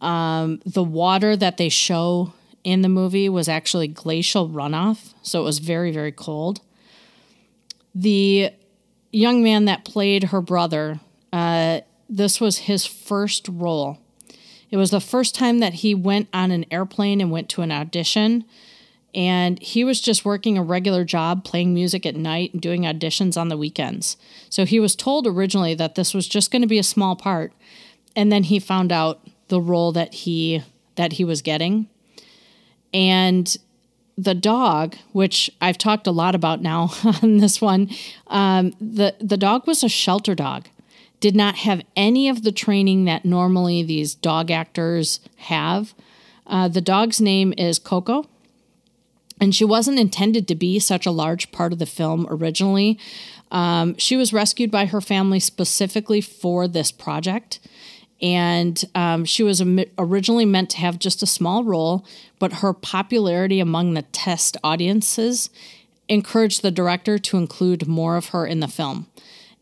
Um, 0.02 0.62
the 0.66 0.84
water 0.84 1.36
that 1.36 1.58
they 1.58 1.70
show 1.70 2.34
in 2.64 2.82
the 2.82 2.90
movie 2.90 3.30
was 3.30 3.48
actually 3.48 3.88
glacial 3.88 4.50
runoff, 4.50 5.14
so 5.22 5.42
it 5.42 5.44
was 5.44 5.60
very, 5.60 5.92
very 5.92 6.12
cold 6.12 6.62
the 7.98 8.52
young 9.12 9.42
man 9.42 9.66
that 9.66 9.84
played 9.84 10.26
her 10.26 10.40
brother, 10.40 11.00
uh, 11.34 11.82
this 12.08 12.40
was 12.40 12.60
his 12.60 12.86
first 12.86 13.48
role. 13.52 13.98
It 14.70 14.78
was 14.78 14.92
the 14.92 15.02
first 15.02 15.34
time 15.34 15.60
that 15.60 15.76
he 15.76 15.96
went 15.96 16.30
on 16.32 16.52
an 16.52 16.66
airplane 16.70 17.20
and 17.22 17.32
went 17.32 17.50
to 17.50 17.64
an 17.64 17.72
audition. 17.72 18.46
And 19.16 19.60
he 19.60 19.84
was 19.84 20.00
just 20.00 20.26
working 20.26 20.58
a 20.58 20.64
regular 20.64 21.04
job, 21.04 21.44
playing 21.44 21.74
music 21.74 22.06
at 22.06 22.16
night 22.16 22.54
and 22.54 22.62
doing 22.62 22.84
auditions 22.84 23.36
on 23.36 23.48
the 23.48 23.58
weekends. 23.58 24.16
So 24.50 24.66
he 24.66 24.80
was 24.80 24.96
told 24.96 25.26
originally 25.26 25.74
that 25.74 25.96
this 25.96 26.14
was 26.14 26.28
just 26.28 26.52
going 26.52 26.62
to 26.62 26.68
be 26.68 26.78
a 26.78 26.84
small 26.84 27.16
part. 27.16 27.54
And 28.16 28.32
then 28.32 28.44
he 28.44 28.60
found 28.60 28.92
out 28.92 29.28
the 29.48 29.62
role 29.62 29.92
that 29.94 30.14
he 30.14 30.64
that 30.96 31.14
he 31.14 31.24
was 31.24 31.42
getting. 31.42 31.88
And 32.94 33.56
the 34.18 34.34
dog, 34.34 34.96
which 35.12 35.50
I've 35.62 35.78
talked 35.78 36.08
a 36.08 36.12
lot 36.12 36.36
about 36.36 36.62
now 36.62 36.90
on 37.22 37.38
this 37.38 37.62
one, 37.62 37.90
um, 38.28 38.74
the 38.82 39.16
the 39.20 39.38
dog 39.38 39.68
was 39.68 39.84
a 39.84 39.90
shelter 39.90 40.36
dog. 40.36 40.68
Did 41.20 41.36
not 41.36 41.56
have 41.58 41.82
any 41.96 42.30
of 42.30 42.44
the 42.44 42.52
training 42.52 43.06
that 43.06 43.26
normally 43.26 43.82
these 43.82 44.14
dog 44.14 44.52
actors 44.52 45.20
have. 45.38 45.96
Uh, 46.46 46.68
the 46.68 46.82
dog's 46.82 47.20
name 47.20 47.54
is 47.58 47.80
Coco, 47.80 48.26
and 49.42 49.54
she 49.54 49.66
wasn't 49.66 50.00
intended 50.00 50.48
to 50.48 50.56
be 50.56 50.78
such 50.78 51.06
a 51.06 51.12
large 51.12 51.52
part 51.52 51.74
of 51.74 51.80
the 51.80 51.88
film 51.88 52.28
originally. 52.30 53.00
Um, 53.50 53.98
she 53.98 54.16
was 54.16 54.32
rescued 54.32 54.70
by 54.70 54.86
her 54.86 55.02
family 55.02 55.40
specifically 55.40 56.22
for 56.22 56.68
this 56.68 56.92
project 56.92 57.60
and 58.22 58.84
um, 58.96 59.26
she 59.26 59.44
was 59.44 59.62
originally 59.98 60.46
meant 60.46 60.72
to 60.72 60.78
have 60.78 60.98
just 60.98 61.22
a 61.22 61.28
small 61.28 61.64
role, 61.64 62.06
but 62.40 62.54
her 62.54 62.74
popularity 62.74 63.60
among 63.60 63.94
the 63.94 64.02
test 64.02 64.58
audiences 64.64 65.50
encouraged 66.10 66.62
the 66.62 66.72
director 66.72 67.20
to 67.20 67.38
include 67.38 67.88
more 67.88 68.16
of 68.16 68.28
her 68.28 68.48
in 68.48 68.60
the 68.60 68.68
film. 68.68 69.08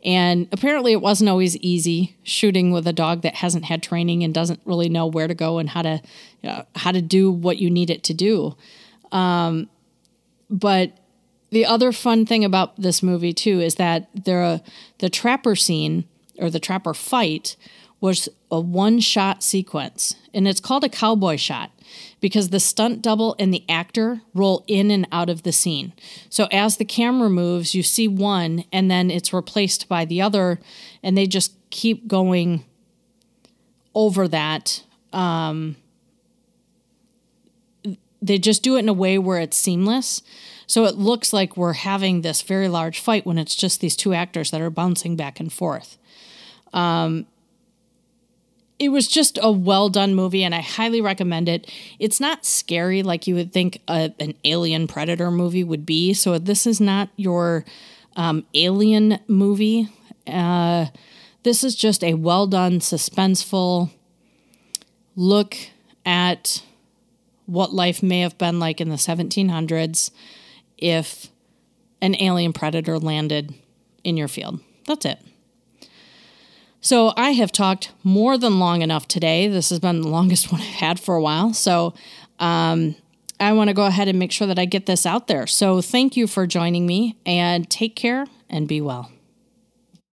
And 0.04 0.48
apparently, 0.52 0.92
it 0.92 1.02
wasn't 1.02 1.32
always 1.32 1.58
easy 1.58 2.16
shooting 2.24 2.72
with 2.72 2.88
a 2.88 2.94
dog 2.94 3.24
that 3.24 3.36
hasn't 3.36 3.66
had 3.66 3.82
training 3.82 4.24
and 4.24 4.34
doesn't 4.34 4.62
really 4.64 4.88
know 4.88 5.08
where 5.08 5.28
to 5.28 5.34
go 5.34 5.58
and 5.58 5.68
how 5.68 5.82
to 5.82 6.02
you 6.44 6.50
know, 6.50 6.66
how 6.76 6.92
to 6.92 7.02
do 7.02 7.32
what 7.32 7.58
you 7.58 7.72
need 7.72 7.90
it 7.90 8.04
to 8.04 8.14
do. 8.14 8.56
Um, 9.12 9.68
but 10.50 10.92
the 11.50 11.66
other 11.66 11.92
fun 11.92 12.26
thing 12.26 12.46
about 12.46 12.80
this 12.80 13.02
movie 13.02 13.34
too 13.34 13.60
is 13.60 13.76
that 13.76 14.10
the 14.14 14.62
the 15.00 15.10
trapper 15.10 15.56
scene 15.56 16.06
or 16.38 16.52
the 16.52 16.60
trapper 16.60 16.94
fight 16.94 17.56
was 18.06 18.30
a 18.52 18.60
one 18.60 19.00
shot 19.00 19.42
sequence 19.42 20.16
and 20.32 20.48
it's 20.48 20.60
called 20.60 20.84
a 20.84 20.90
cowboy 20.90 21.38
shot 21.38 21.72
because 22.22 22.50
the 22.50 22.60
stunt 22.60 23.02
double 23.02 23.36
and 23.40 23.52
the 23.52 23.64
actor 23.68 24.22
roll 24.36 24.64
in 24.68 24.92
and 24.92 25.08
out 25.12 25.28
of 25.28 25.42
the 25.42 25.52
scene. 25.52 25.92
So 26.30 26.48
as 26.52 26.78
the 26.78 26.86
camera 26.86 27.32
moves, 27.32 27.74
you 27.74 27.82
see 27.82 28.08
one 28.08 28.64
and 28.72 28.92
then 28.92 29.10
it's 29.10 29.34
replaced 29.34 29.90
by 29.90 30.06
the 30.06 30.22
other 30.22 30.60
and 31.02 31.18
they 31.18 31.26
just 31.26 31.56
keep 31.72 32.08
going 32.08 32.64
over 33.96 34.28
that 34.28 34.84
um, 35.12 35.76
they 38.22 38.38
just 38.38 38.62
do 38.62 38.76
it 38.76 38.80
in 38.80 38.90
a 38.90 38.94
way 38.94 39.18
where 39.18 39.40
it's 39.40 39.58
seamless. 39.58 40.22
So 40.68 40.86
it 40.86 40.96
looks 40.96 41.34
like 41.34 41.58
we're 41.58 41.74
having 41.74 42.22
this 42.22 42.44
very 42.44 42.68
large 42.68 43.00
fight 43.00 43.26
when 43.26 43.40
it's 43.40 43.56
just 43.56 43.82
these 43.82 43.96
two 43.96 44.14
actors 44.14 44.52
that 44.52 44.62
are 44.62 44.70
bouncing 44.70 45.16
back 45.16 45.40
and 45.40 45.52
forth. 45.52 45.98
Um, 46.72 47.26
it 48.78 48.90
was 48.90 49.08
just 49.08 49.40
a 49.42 49.52
well 49.52 49.90
done 49.90 50.16
movie, 50.16 50.44
and 50.44 50.54
I 50.54 50.62
highly 50.62 51.02
recommend 51.02 51.48
it. 51.48 51.72
It's 52.00 52.20
not 52.20 52.46
scary 52.46 53.04
like 53.04 53.28
you 53.28 53.36
would 53.36 53.54
think 53.54 53.82
a, 53.88 54.14
an 54.20 54.36
alien 54.44 54.88
predator 54.88 55.32
movie 55.32 55.64
would 55.64 55.86
be. 55.86 56.14
So 56.14 56.38
this 56.38 56.68
is 56.68 56.82
not 56.82 57.10
your 57.16 57.66
um, 58.16 58.46
alien 58.54 59.20
movie. 59.28 59.90
Uh, 60.28 60.88
this 61.44 61.64
is 61.64 61.76
just 61.76 62.04
a 62.04 62.16
well 62.16 62.48
done, 62.48 62.80
suspenseful 62.80 63.92
look 65.16 65.56
at 66.06 66.64
what 67.46 67.74
life 67.74 68.04
may 68.04 68.22
have 68.22 68.38
been 68.38 68.60
like 68.60 68.82
in 68.82 68.90
the 68.90 68.96
1700s 68.96 70.12
if 70.78 71.28
an 72.02 72.16
alien 72.20 72.54
predator 72.54 73.00
landed 73.00 73.54
in 74.04 74.18
your 74.18 74.28
field. 74.28 74.60
That's 74.86 75.06
it. 75.06 75.20
So 76.86 77.14
I 77.18 77.32
have 77.32 77.52
talked 77.52 77.90
more 78.04 78.38
than 78.38 78.60
long 78.60 78.84
enough 78.84 79.08
today. 79.08 79.48
This 79.48 79.72
has 79.72 79.80
been 79.80 80.02
the 80.02 80.08
longest 80.08 80.52
one 80.52 80.62
I've 80.62 80.68
had 80.68 81.00
for 81.00 81.16
a 81.16 81.22
while. 81.22 81.52
So 81.52 81.96
um, 82.38 82.94
I 83.40 83.54
want 83.54 83.70
to 83.70 83.74
go 83.74 83.86
ahead 83.86 84.08
and 84.08 84.20
make 84.20 84.32
sure 84.32 84.46
that 84.46 84.60
I 84.60 84.66
get 84.66 84.86
this 84.86 85.04
out 85.04 85.28
there. 85.28 85.48
So 85.48 85.82
thank 85.82 86.16
you 86.16 86.28
for 86.28 86.46
joining 86.46 86.86
me 86.86 87.18
and 87.26 87.68
take 87.72 87.96
care 87.96 88.28
and 88.52 88.68
be 88.68 88.82
well. 88.82 89.10